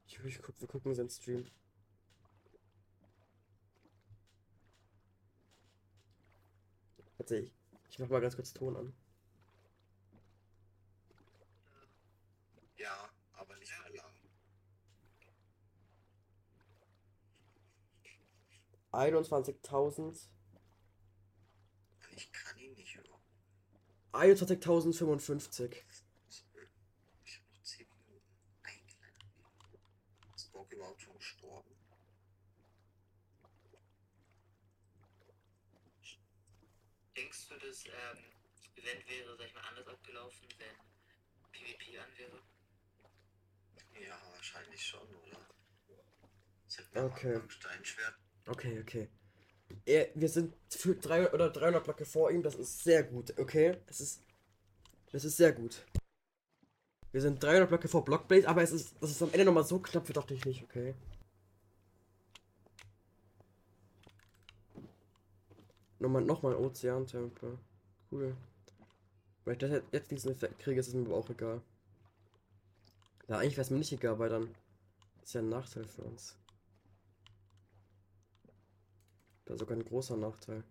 Ich, 0.06 0.24
ich 0.24 0.42
guck, 0.42 0.60
wir 0.60 0.68
gucken 0.68 0.94
seinen 0.94 1.10
Stream. 1.10 1.46
Warte, 7.18 7.36
ich, 7.38 7.52
ich 7.90 7.98
mach 7.98 8.08
mal 8.08 8.20
ganz 8.20 8.36
kurz 8.36 8.52
Ton 8.52 8.76
an. 8.76 8.92
Ja, 12.76 13.10
aber 13.34 13.56
nicht 13.56 13.72
mehr 13.72 14.02
lang. 14.02 14.12
21.000. 18.96 20.28
Ich 22.12 22.32
kann 22.32 22.58
ihn 22.58 22.72
nicht 22.72 22.96
hören. 22.96 23.20
21.055. 24.12 25.82
Ich 27.24 27.36
habe 27.36 27.52
noch 27.52 27.62
10 27.62 27.86
Minuten. 27.88 28.22
Ein 28.62 28.86
kleiner 28.86 30.34
Ist 30.34 30.50
Bock 30.52 30.72
überhaupt 30.72 31.02
schon 31.02 31.14
gestorben? 31.18 31.76
Denkst 37.14 37.48
du, 37.48 37.58
das 37.58 37.84
ähm, 37.84 38.24
Event 38.76 39.08
wäre, 39.08 39.36
sag 39.36 39.46
ich 39.46 39.54
mal, 39.54 39.64
anders 39.68 39.88
abgelaufen, 39.88 40.48
wenn 40.58 41.52
PvP 41.52 41.98
an 41.98 42.10
wäre? 42.16 42.42
Ja, 44.06 44.18
wahrscheinlich 44.32 44.82
schon, 44.82 45.06
oder? 45.16 45.46
Okay. 46.94 47.40
Steinschwert. 47.48 48.25
Okay, 48.46 48.80
okay. 48.80 49.08
Er, 49.84 50.08
wir 50.14 50.28
sind 50.28 50.54
für 50.70 50.94
drei 50.94 51.32
oder 51.32 51.50
300 51.50 51.82
Blöcke 51.82 52.04
vor 52.04 52.30
ihm. 52.30 52.42
Das 52.42 52.54
ist 52.54 52.84
sehr 52.84 53.02
gut, 53.02 53.36
okay? 53.38 53.76
Es 53.88 54.00
ist. 54.00 54.22
Das 55.12 55.24
ist 55.24 55.36
sehr 55.36 55.52
gut. 55.52 55.84
Wir 57.12 57.20
sind 57.20 57.42
300 57.42 57.68
Blöcke 57.68 57.88
vor 57.88 58.04
Blockblaze, 58.04 58.48
aber 58.48 58.62
es 58.62 58.72
ist, 58.72 59.00
dass 59.00 59.10
es 59.10 59.22
am 59.22 59.32
Ende 59.32 59.46
nochmal 59.46 59.64
so 59.64 59.78
knapp 59.78 60.06
wird, 60.06 60.16
dachte 60.16 60.34
ich 60.34 60.44
nicht, 60.44 60.62
okay? 60.62 60.94
Nochmal, 65.98 66.22
nochmal 66.22 66.54
Ozeantempel. 66.56 67.58
Cool. 68.12 68.36
Wenn 69.44 69.52
ich 69.54 69.58
das 69.58 69.82
jetzt 69.92 70.10
diesen 70.10 70.32
Effekt 70.32 70.58
kriege, 70.58 70.78
ist 70.78 70.88
es 70.88 70.94
mir 70.94 71.06
aber 71.06 71.16
auch 71.16 71.30
egal. 71.30 71.62
Ja, 73.28 73.38
eigentlich 73.38 73.56
wäre 73.56 73.62
es 73.62 73.70
mir 73.70 73.78
nicht 73.78 73.92
egal, 73.92 74.18
weil 74.18 74.28
dann 74.28 74.54
ist 75.22 75.34
ja 75.34 75.40
ein 75.40 75.48
Nachteil 75.48 75.86
für 75.86 76.02
uns. 76.02 76.36
Da 79.46 79.56
sogar 79.56 79.76
ein 79.76 79.84
großer 79.84 80.16
Nachteil. 80.16 80.62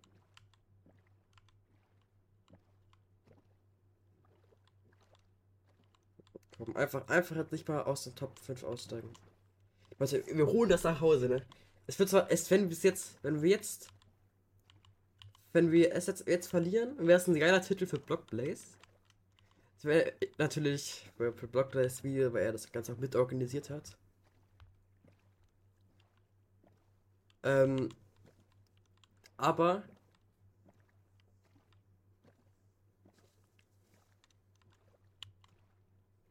Komm, 6.56 6.76
einfach, 6.76 7.08
einfach 7.08 7.36
jetzt 7.36 7.52
nicht 7.52 7.68
mal 7.68 7.82
aus 7.82 8.04
dem 8.04 8.14
Top 8.14 8.38
5 8.38 8.64
aussteigen. 8.64 9.12
Also, 9.98 10.18
wir 10.26 10.46
holen 10.46 10.70
das 10.70 10.84
nach 10.84 11.00
Hause, 11.00 11.28
ne? 11.28 11.46
Es 11.86 11.98
wird 11.98 12.08
zwar, 12.08 12.30
es, 12.30 12.50
wenn 12.50 12.70
wir 12.70 12.76
jetzt, 12.76 13.18
wenn 13.22 13.42
wir 13.42 13.50
jetzt, 13.50 13.88
wenn 15.52 15.72
wir 15.72 15.94
es 15.94 16.06
jetzt, 16.06 16.26
jetzt 16.26 16.48
verlieren, 16.48 16.96
wäre 16.98 17.18
es 17.18 17.26
ein 17.26 17.38
geiler 17.38 17.62
Titel 17.62 17.86
für 17.86 17.98
Block 17.98 18.26
Blaze. 18.26 18.64
Das 19.76 19.84
wäre 19.84 20.12
natürlich 20.38 21.10
für 21.16 21.32
für 21.32 21.46
Block 21.48 21.70
Blaze 21.70 22.02
Video, 22.02 22.32
weil 22.32 22.44
er 22.44 22.52
das 22.52 22.72
Ganze 22.72 22.92
auch 22.92 22.98
mit 22.98 23.16
organisiert 23.16 23.70
hat. 23.70 23.96
Ähm, 27.42 27.88
aber 29.38 29.82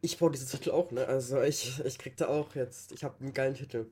ich 0.02 0.18
brauche 0.18 0.32
diesen 0.32 0.48
Titel 0.48 0.72
auch, 0.72 0.92
ne? 0.92 1.06
Also 1.08 1.42
ich, 1.42 1.80
ich 1.84 1.98
krieg 1.98 2.16
da 2.18 2.28
auch 2.28 2.56
jetzt. 2.56 2.92
Ich 2.92 3.04
habe 3.04 3.16
einen 3.20 3.34
geilen 3.34 3.56
Titel. 3.56 3.88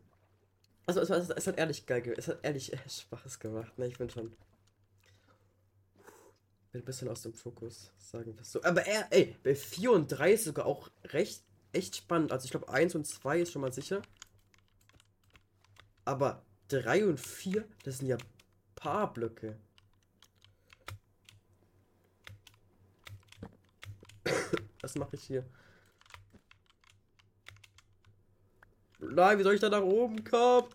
Also 0.87 1.01
es, 1.01 1.09
es, 1.11 1.29
es 1.31 1.47
hat 1.47 1.57
ehrlich 1.59 1.85
geil, 1.87 2.01
ge- 2.03 2.15
es 2.17 2.27
hat 2.29 2.39
ehrlich 2.43 2.73
äh, 2.73 2.77
Spaß 2.89 3.39
gemacht, 3.39 3.77
ne? 3.79 3.87
Ich 3.87 3.97
bin 3.99 4.09
schon. 4.11 4.33
Bin 6.71 6.81
ein 6.81 6.85
bisschen 6.85 7.07
aus 7.07 7.21
dem 7.21 7.33
Fokus, 7.33 7.91
sagen 7.99 8.35
wir 8.35 8.43
so. 8.43 8.61
Aber 8.63 8.85
er, 8.85 9.07
ey, 9.11 9.35
bei 9.43 9.55
4 9.55 9.91
und 9.91 10.07
3 10.07 10.33
ist 10.33 10.43
sogar 10.45 10.65
auch 10.65 10.89
recht, 11.05 11.43
echt 11.71 11.95
spannend. 11.95 12.31
Also 12.31 12.45
ich 12.45 12.51
glaube 12.51 12.67
1 12.69 12.95
und 12.95 13.05
2 13.05 13.39
ist 13.39 13.51
schon 13.51 13.61
mal 13.61 13.71
sicher. 13.71 14.01
Aber 16.05 16.41
3 16.69 17.05
und 17.05 17.19
4, 17.19 17.65
das 17.83 17.97
sind 17.97 18.07
ja 18.07 18.17
paar 18.83 19.13
Blöcke. 19.13 19.57
Was 24.81 24.95
mache 24.95 25.15
ich 25.15 25.23
hier? 25.23 25.45
Nein, 28.99 29.39
wie 29.39 29.43
soll 29.43 29.53
ich 29.53 29.61
da 29.61 29.69
nach 29.69 29.81
oben 29.81 30.21
kommen? 30.25 30.67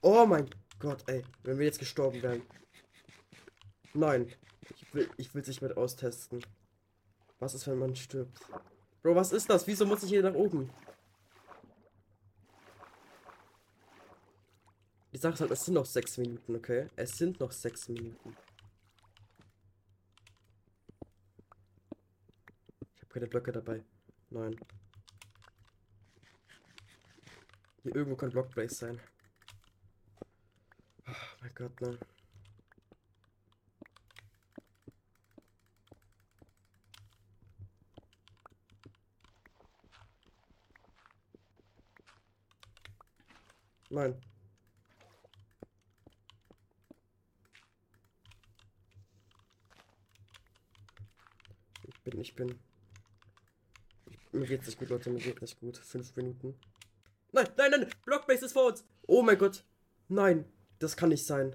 Oh 0.00 0.26
mein 0.26 0.50
Gott, 0.80 1.04
ey. 1.08 1.24
Wenn 1.44 1.58
wir 1.58 1.66
jetzt 1.66 1.78
gestorben 1.78 2.20
wären. 2.22 2.42
Nein. 3.94 4.32
Ich 4.74 4.92
will 4.92 5.08
ich 5.16 5.32
will 5.34 5.44
nicht 5.46 5.62
mit 5.62 5.76
austesten. 5.76 6.44
Was 7.38 7.54
ist, 7.54 7.68
wenn 7.68 7.78
man 7.78 7.94
stirbt? 7.94 8.40
Bro, 9.02 9.14
was 9.14 9.30
ist 9.30 9.48
das? 9.48 9.68
Wieso 9.68 9.86
muss 9.86 10.02
ich 10.02 10.08
hier 10.08 10.24
nach 10.24 10.34
oben? 10.34 10.70
Sache 15.18 15.34
ist 15.34 15.40
halt, 15.40 15.50
es 15.50 15.64
sind 15.64 15.74
noch 15.74 15.86
sechs 15.86 16.16
Minuten, 16.18 16.56
okay? 16.56 16.88
Es 16.96 17.16
sind 17.16 17.40
noch 17.40 17.52
sechs 17.52 17.88
Minuten. 17.88 18.36
Ich 22.94 23.02
habe 23.02 23.08
keine 23.08 23.26
Blöcke 23.26 23.52
dabei. 23.52 23.84
Nein. 24.30 24.56
Hier 27.82 27.94
irgendwo 27.94 28.16
kann 28.16 28.30
Blockblaze 28.30 28.74
sein. 28.74 29.00
Oh 31.06 31.12
mein 31.40 31.54
Gott, 31.54 31.80
nein. 31.80 31.98
Nein. 43.90 44.20
Ich 52.20 52.34
bin, 52.34 52.48
ich 52.48 52.56
bin. 54.32 54.40
Mir 54.40 54.46
geht's 54.46 54.66
nicht 54.66 54.78
gut, 54.78 54.88
Leute, 54.88 55.10
mir 55.10 55.20
geht's 55.20 55.40
nicht 55.40 55.60
gut. 55.60 55.76
Fünf 55.76 56.16
Minuten. 56.16 56.58
Nein, 57.32 57.48
nein, 57.56 57.70
nein! 57.70 57.86
Blockbase 58.04 58.46
ist 58.46 58.52
vor 58.52 58.66
uns! 58.66 58.84
Oh 59.06 59.22
mein 59.22 59.38
Gott! 59.38 59.64
Nein! 60.08 60.44
Das 60.78 60.96
kann 60.96 61.10
nicht 61.10 61.24
sein. 61.24 61.54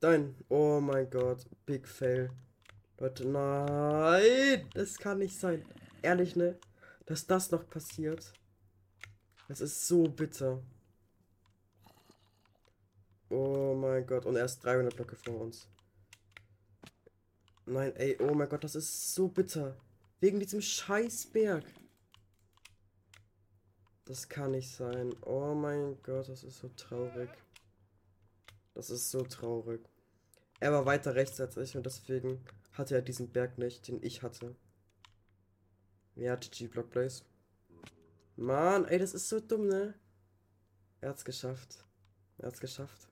Nein! 0.00 0.36
Oh 0.48 0.80
mein 0.80 1.10
Gott. 1.10 1.44
Big 1.66 1.86
Fail. 1.86 2.30
Leute, 2.98 3.26
nein! 3.26 4.68
Das 4.74 4.98
kann 4.98 5.18
nicht 5.18 5.38
sein. 5.38 5.64
Ehrlich, 6.02 6.34
ne? 6.36 6.58
Dass 7.06 7.26
das 7.26 7.50
noch 7.50 7.68
passiert. 7.68 8.32
Das 9.48 9.60
ist 9.60 9.86
so 9.86 10.04
bitter. 10.04 10.62
Oh 13.28 13.74
mein 13.74 14.06
Gott. 14.06 14.24
Und 14.24 14.36
er 14.36 14.44
ist 14.46 14.64
300 14.64 14.94
Blöcke 14.94 15.16
vor 15.16 15.40
uns. 15.40 15.68
Nein, 17.66 17.96
ey, 17.96 18.16
oh 18.20 18.34
mein 18.34 18.48
Gott, 18.48 18.64
das 18.64 18.74
ist 18.74 19.14
so 19.14 19.28
bitter. 19.28 19.76
Wegen 20.20 20.38
diesem 20.38 20.60
Scheißberg. 20.60 21.64
Das 24.04 24.28
kann 24.28 24.50
nicht 24.50 24.70
sein. 24.70 25.14
Oh 25.22 25.54
mein 25.54 26.00
Gott, 26.02 26.28
das 26.28 26.44
ist 26.44 26.58
so 26.58 26.68
traurig. 26.76 27.30
Das 28.74 28.90
ist 28.90 29.10
so 29.10 29.22
traurig. 29.22 29.80
Er 30.60 30.72
war 30.72 30.84
weiter 30.84 31.14
rechts 31.14 31.40
als 31.40 31.56
ich 31.56 31.76
und 31.76 31.86
deswegen 31.86 32.44
hatte 32.72 32.94
er 32.94 33.02
diesen 33.02 33.32
Berg 33.32 33.56
nicht, 33.56 33.88
den 33.88 34.02
ich 34.02 34.22
hatte. 34.22 34.54
Ja, 36.16 36.36
GG 36.36 36.68
Blockblaze. 36.68 37.24
Mann, 38.36 38.84
ey, 38.86 38.98
das 38.98 39.14
ist 39.14 39.28
so 39.28 39.40
dumm, 39.40 39.68
ne? 39.68 39.94
Er 41.00 41.10
hat's 41.10 41.24
geschafft. 41.24 41.84
Er 42.38 42.48
hat's 42.48 42.60
geschafft. 42.60 43.08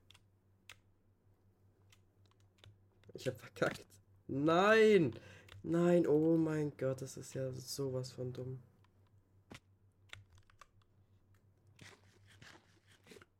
Ich 3.14 3.26
hab 3.28 3.38
verkackt. 3.40 3.86
Nein! 4.26 5.14
Nein, 5.62 6.06
oh 6.06 6.36
mein 6.36 6.76
Gott, 6.76 7.02
das 7.02 7.16
ist 7.16 7.34
ja 7.34 7.52
sowas 7.52 8.10
von 8.10 8.32
dumm. 8.32 8.60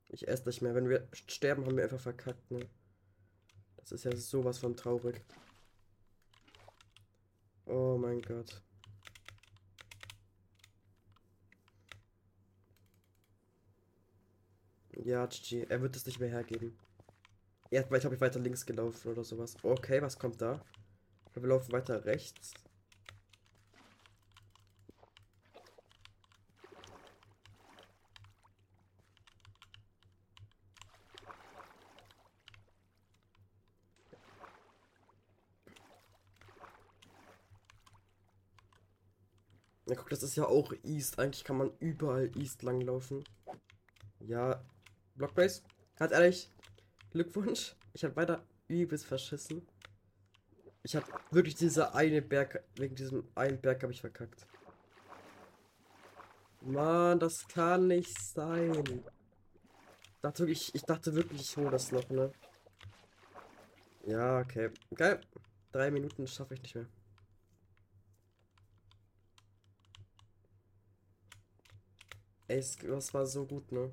Ich 0.09 0.29
esse 0.29 0.47
nicht 0.47 0.63
mehr. 0.63 0.75
Wenn 0.75 0.89
wir 0.89 1.09
sterben, 1.13 1.65
haben 1.67 1.77
wir 1.77 1.85
einfach 1.85 2.01
verkackt, 2.01 2.51
ne? 2.51 2.69
Das 3.77 3.93
ist 3.93 4.05
ja 4.05 4.15
sowas 4.15 4.59
von 4.59 4.77
traurig. 4.77 5.21
Oh 7.67 7.97
mein 7.99 8.23
Gott. 8.23 8.63
Ja, 15.05 15.27
GG. 15.27 15.65
Er 15.69 15.83
wird 15.83 15.97
es 15.97 16.07
nicht 16.07 16.21
mehr 16.21 16.29
hergeben. 16.29 16.79
Ja, 17.73 17.83
vielleicht 17.83 18.05
habe 18.05 18.15
ich 18.15 18.21
weiter 18.21 18.39
links 18.39 18.67
gelaufen 18.67 19.11
oder 19.11 19.25
sowas. 19.25 19.57
Okay, 19.63 20.03
was 20.03 20.19
kommt 20.19 20.43
da? 20.43 20.61
Wir 21.33 21.49
laufen 21.49 21.73
weiter 21.73 22.05
rechts. 22.05 22.53
Ja, 39.87 39.95
guck, 39.95 40.11
das 40.11 40.23
ist 40.23 40.37
ja 40.37 40.45
auch 40.45 40.75
East. 40.83 41.19
Eigentlich 41.19 41.43
kann 41.45 41.57
man 41.57 41.71
überall 41.79 42.31
East 42.37 42.63
langlaufen. 42.63 43.25
Ja, 44.21 44.63
Blockbase, 45.15 45.63
ganz 45.97 46.13
ehrlich, 46.13 46.51
Glückwunsch. 47.13 47.77
Ich 47.93 48.05
habe 48.05 48.17
weiter 48.17 48.45
übelst 48.69 49.07
verschissen. 49.07 49.67
Ich 50.83 50.97
habe 50.97 51.07
wirklich 51.31 51.55
diese 51.55 51.95
eine 51.95 52.23
Berg, 52.23 52.65
wegen 52.75 52.95
diesem 52.97 53.29
einen 53.35 53.61
Berg 53.61 53.83
habe 53.83 53.93
ich 53.93 54.01
verkackt. 54.01 54.47
Mann, 56.63 57.21
das 57.21 57.47
kann 57.49 57.89
nicht 57.89 58.19
sein. 58.21 58.83
Ich 60.15 60.21
dachte 60.23 60.41
wirklich, 60.41 60.75
ich 60.75 60.83
dachte 60.83 61.15
wirklich, 61.15 61.41
ich 61.41 61.57
hole 61.57 61.71
das 61.71 61.93
noch, 61.93 62.09
ne? 62.09 62.33
Ja, 64.07 64.41
okay. 64.41 64.71
Geil. 64.95 65.21
Drei 65.71 65.91
Minuten 65.91 66.27
schaffe 66.27 66.55
ich 66.55 66.63
nicht 66.63 66.75
mehr. 66.75 66.87
Ey, 72.49 72.65
das 72.87 73.15
war 73.15 73.27
so 73.27 73.47
gut, 73.47 73.71
ne? 73.73 73.91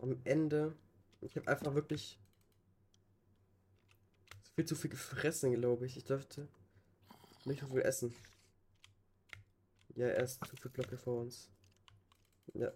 Am 0.00 0.20
Ende, 0.24 0.74
ich 1.20 1.36
habe 1.36 1.48
einfach 1.48 1.74
wirklich 1.74 2.18
viel 4.54 4.64
zu 4.64 4.74
viel 4.74 4.90
gefressen, 4.90 5.52
glaube 5.52 5.86
ich. 5.86 5.96
Ich 5.96 6.04
dürfte 6.04 6.48
nicht 7.44 7.60
so 7.60 7.66
viel 7.66 7.82
essen. 7.82 8.14
Ja, 9.94 10.06
er 10.06 10.24
ist 10.24 10.44
zu 10.44 10.56
viele 10.56 10.70
Blöcke 10.70 10.98
vor 10.98 11.20
uns. 11.20 11.50
Ja. 12.54 12.72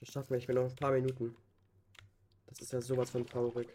Das 0.00 0.10
schaffen 0.10 0.30
wir. 0.30 0.38
Ich 0.38 0.46
bin 0.46 0.56
noch 0.56 0.68
ein 0.68 0.76
paar 0.76 0.92
Minuten. 0.92 1.36
Das 2.46 2.60
ist 2.60 2.72
ja 2.72 2.80
sowas 2.80 3.10
von 3.10 3.26
traurig. 3.26 3.68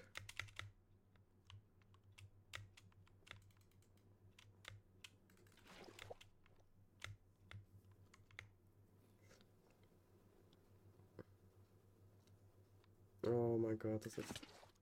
Das 14.04 14.18
ist, 14.18 14.34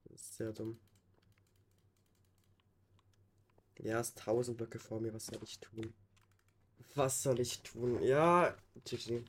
ist 0.09 0.35
sehr 0.37 0.51
dumm. 0.51 0.79
Ja, 3.77 3.99
es 3.99 4.09
ist 4.09 4.19
1000 4.19 4.57
Blöcke 4.57 4.79
vor 4.79 4.99
mir. 4.99 5.13
Was 5.13 5.27
soll 5.27 5.43
ich 5.43 5.59
tun? 5.59 5.93
Was 6.95 7.21
soll 7.21 7.39
ich 7.39 7.61
tun? 7.61 8.01
Ja, 8.03 8.55
GG. 8.83 9.23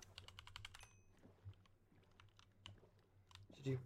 GG. 3.63 3.79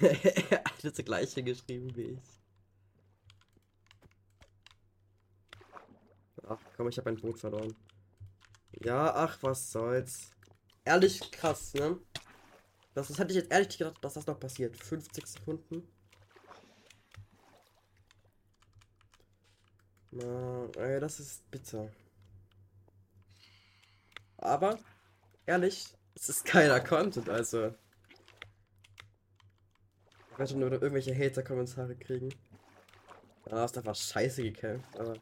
er 0.00 0.64
hat 0.64 0.84
das 0.84 1.04
gleiche 1.04 1.42
geschrieben 1.42 1.94
wie 1.96 2.02
ich. 2.02 2.40
Ach 6.46 6.58
komm, 6.76 6.88
ich 6.88 6.98
habe 6.98 7.10
ein 7.10 7.16
Boot 7.16 7.38
verloren. 7.38 7.74
Ja, 8.72 9.14
ach, 9.14 9.38
was 9.42 9.70
soll's. 9.70 10.32
Ehrlich 10.84 11.30
krass, 11.30 11.74
ne? 11.74 11.98
Das, 12.94 13.08
das 13.08 13.18
hätte 13.18 13.32
ich 13.32 13.36
jetzt 13.36 13.52
ehrlich 13.52 13.78
gedacht, 13.78 14.02
dass 14.02 14.14
das 14.14 14.26
noch 14.26 14.40
passiert. 14.40 14.76
50 14.76 15.26
Sekunden. 15.26 15.86
Na, 20.10 20.68
ey, 20.76 20.98
das 20.98 21.20
ist 21.20 21.48
bitter. 21.50 21.88
Aber, 24.38 24.78
ehrlich, 25.46 25.86
es 26.14 26.28
ist 26.28 26.44
keiner 26.44 26.80
Content, 26.80 27.28
also. 27.28 27.74
Ich 30.32 30.38
werde 30.38 30.58
nur 30.58 30.72
irgendwelche 30.72 31.14
Hater-Kommentare 31.14 31.94
kriegen. 31.96 32.34
Ah, 33.50 33.60
hast 33.60 33.76
einfach 33.76 33.94
scheiße 33.94 34.42
gekämpft, 34.42 34.98
aber. 34.98 35.14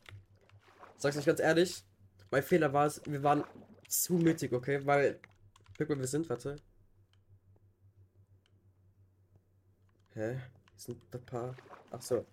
Sag's 0.97 1.17
euch 1.17 1.27
ganz 1.27 1.41
ehrlich, 1.41 1.85
mein 2.31 2.43
Fehler 2.43 2.73
war 2.73 2.87
es, 2.87 3.03
wir 3.05 3.23
waren 3.23 3.45
zu 3.89 4.15
mittig, 4.15 4.53
okay? 4.53 4.85
Weil. 4.87 5.21
Guck 5.79 5.91
mal, 5.91 6.01
wir 6.01 6.09
sind, 6.09 6.29
warte. 6.29 6.57
Hä? 10.15 10.33
Hier 10.33 10.41
sind 10.75 11.15
ein 11.15 11.25
paar. 11.25 11.57
Ach 11.93 12.03
so. 12.03 12.27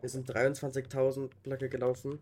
Wir 0.00 0.08
sind 0.08 0.28
23.000 0.28 1.30
Blöcke 1.44 1.68
gelaufen. 1.68 2.20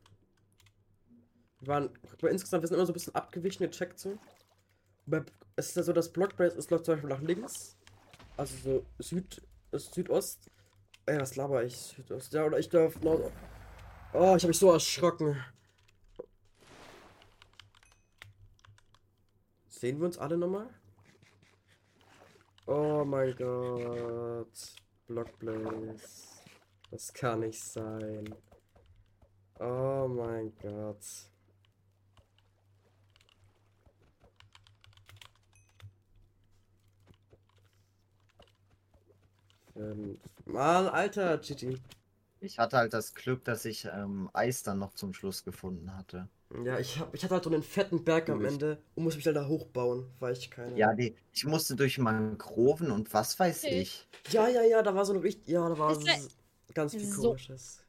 Wir 1.60 1.68
waren, 1.68 1.90
guck 2.10 2.22
mal, 2.22 2.28
insgesamt, 2.28 2.62
wir 2.62 2.68
sind 2.68 2.76
immer 2.76 2.84
so 2.84 2.92
ein 2.92 2.94
bisschen 2.94 3.14
abgewichen, 3.14 3.64
gecheckt 3.66 3.98
so. 3.98 4.18
Bei, 5.06 5.24
es 5.56 5.68
ist 5.68 5.76
ja 5.76 5.82
so, 5.82 5.94
das 5.94 6.12
Blockbase, 6.12 6.58
es 6.58 6.68
läuft 6.68 6.84
zum 6.84 6.94
Beispiel 6.94 7.10
nach 7.10 7.22
links. 7.22 7.78
Also 8.36 8.54
so 8.58 8.86
Süd, 8.98 9.40
Südost. 9.72 10.50
Ey, 11.06 11.18
was 11.18 11.36
laber 11.36 11.64
ich? 11.64 11.74
Südost. 11.74 12.34
Ja, 12.34 12.44
oder 12.44 12.58
ich 12.58 12.68
darf 12.68 13.02
laut. 13.02 13.32
Oh, 14.12 14.36
ich 14.36 14.42
habe 14.42 14.48
mich 14.48 14.58
so 14.58 14.70
erschrocken. 14.70 15.42
Sehen 19.84 19.98
wir 19.98 20.06
uns 20.06 20.16
alle 20.16 20.38
nochmal? 20.38 20.70
Oh 22.64 23.04
mein 23.04 23.36
Gott. 23.36 24.48
Blockblaze. 25.06 25.98
Das 26.90 27.12
kann 27.12 27.40
nicht 27.40 27.62
sein. 27.62 28.34
Oh 29.60 30.08
mein 30.08 30.54
Gott. 30.62 31.04
Ähm, 39.76 40.18
Mann, 40.46 40.88
Alter, 40.88 41.36
Gigi. 41.36 41.78
Ich 42.40 42.58
hatte 42.58 42.78
halt 42.78 42.94
das 42.94 43.12
Glück, 43.12 43.44
dass 43.44 43.66
ich 43.66 43.84
ähm, 43.84 44.30
Eis 44.32 44.62
dann 44.62 44.78
noch 44.78 44.94
zum 44.94 45.12
Schluss 45.12 45.44
gefunden 45.44 45.94
hatte. 45.94 46.30
Ja, 46.62 46.78
ich 46.78 46.98
hab, 47.00 47.12
ich 47.14 47.24
hatte 47.24 47.34
halt 47.34 47.44
so 47.44 47.50
einen 47.50 47.62
fetten 47.62 48.04
Berg 48.04 48.28
am 48.30 48.38
bist- 48.38 48.52
Ende 48.54 48.78
und 48.94 49.04
muss 49.04 49.16
mich 49.16 49.26
halt 49.26 49.34
da 49.36 49.46
hochbauen, 49.48 50.06
weil 50.20 50.34
ich 50.34 50.50
keine. 50.50 50.76
Ja, 50.78 50.94
die, 50.94 51.16
ich 51.32 51.44
musste 51.44 51.74
durch 51.74 51.98
Mangroven 51.98 52.90
und 52.92 53.12
was 53.12 53.38
weiß 53.38 53.64
Okay. 53.64 53.80
ich. 53.80 54.06
Ja, 54.30 54.46
ja, 54.48 54.62
ja, 54.62 54.82
da 54.82 54.94
war 54.94 55.04
so 55.04 55.14
ein 55.14 55.18
richtig. 55.20 55.48
Ja, 55.48 55.68
da 55.68 55.76
war 55.76 55.90
Ist 55.92 56.06
da- 56.06 56.12
s- 56.12 56.28
ganz 56.72 56.92
viel 56.92 57.04
so- 57.04 57.22
komisches. 57.30 57.80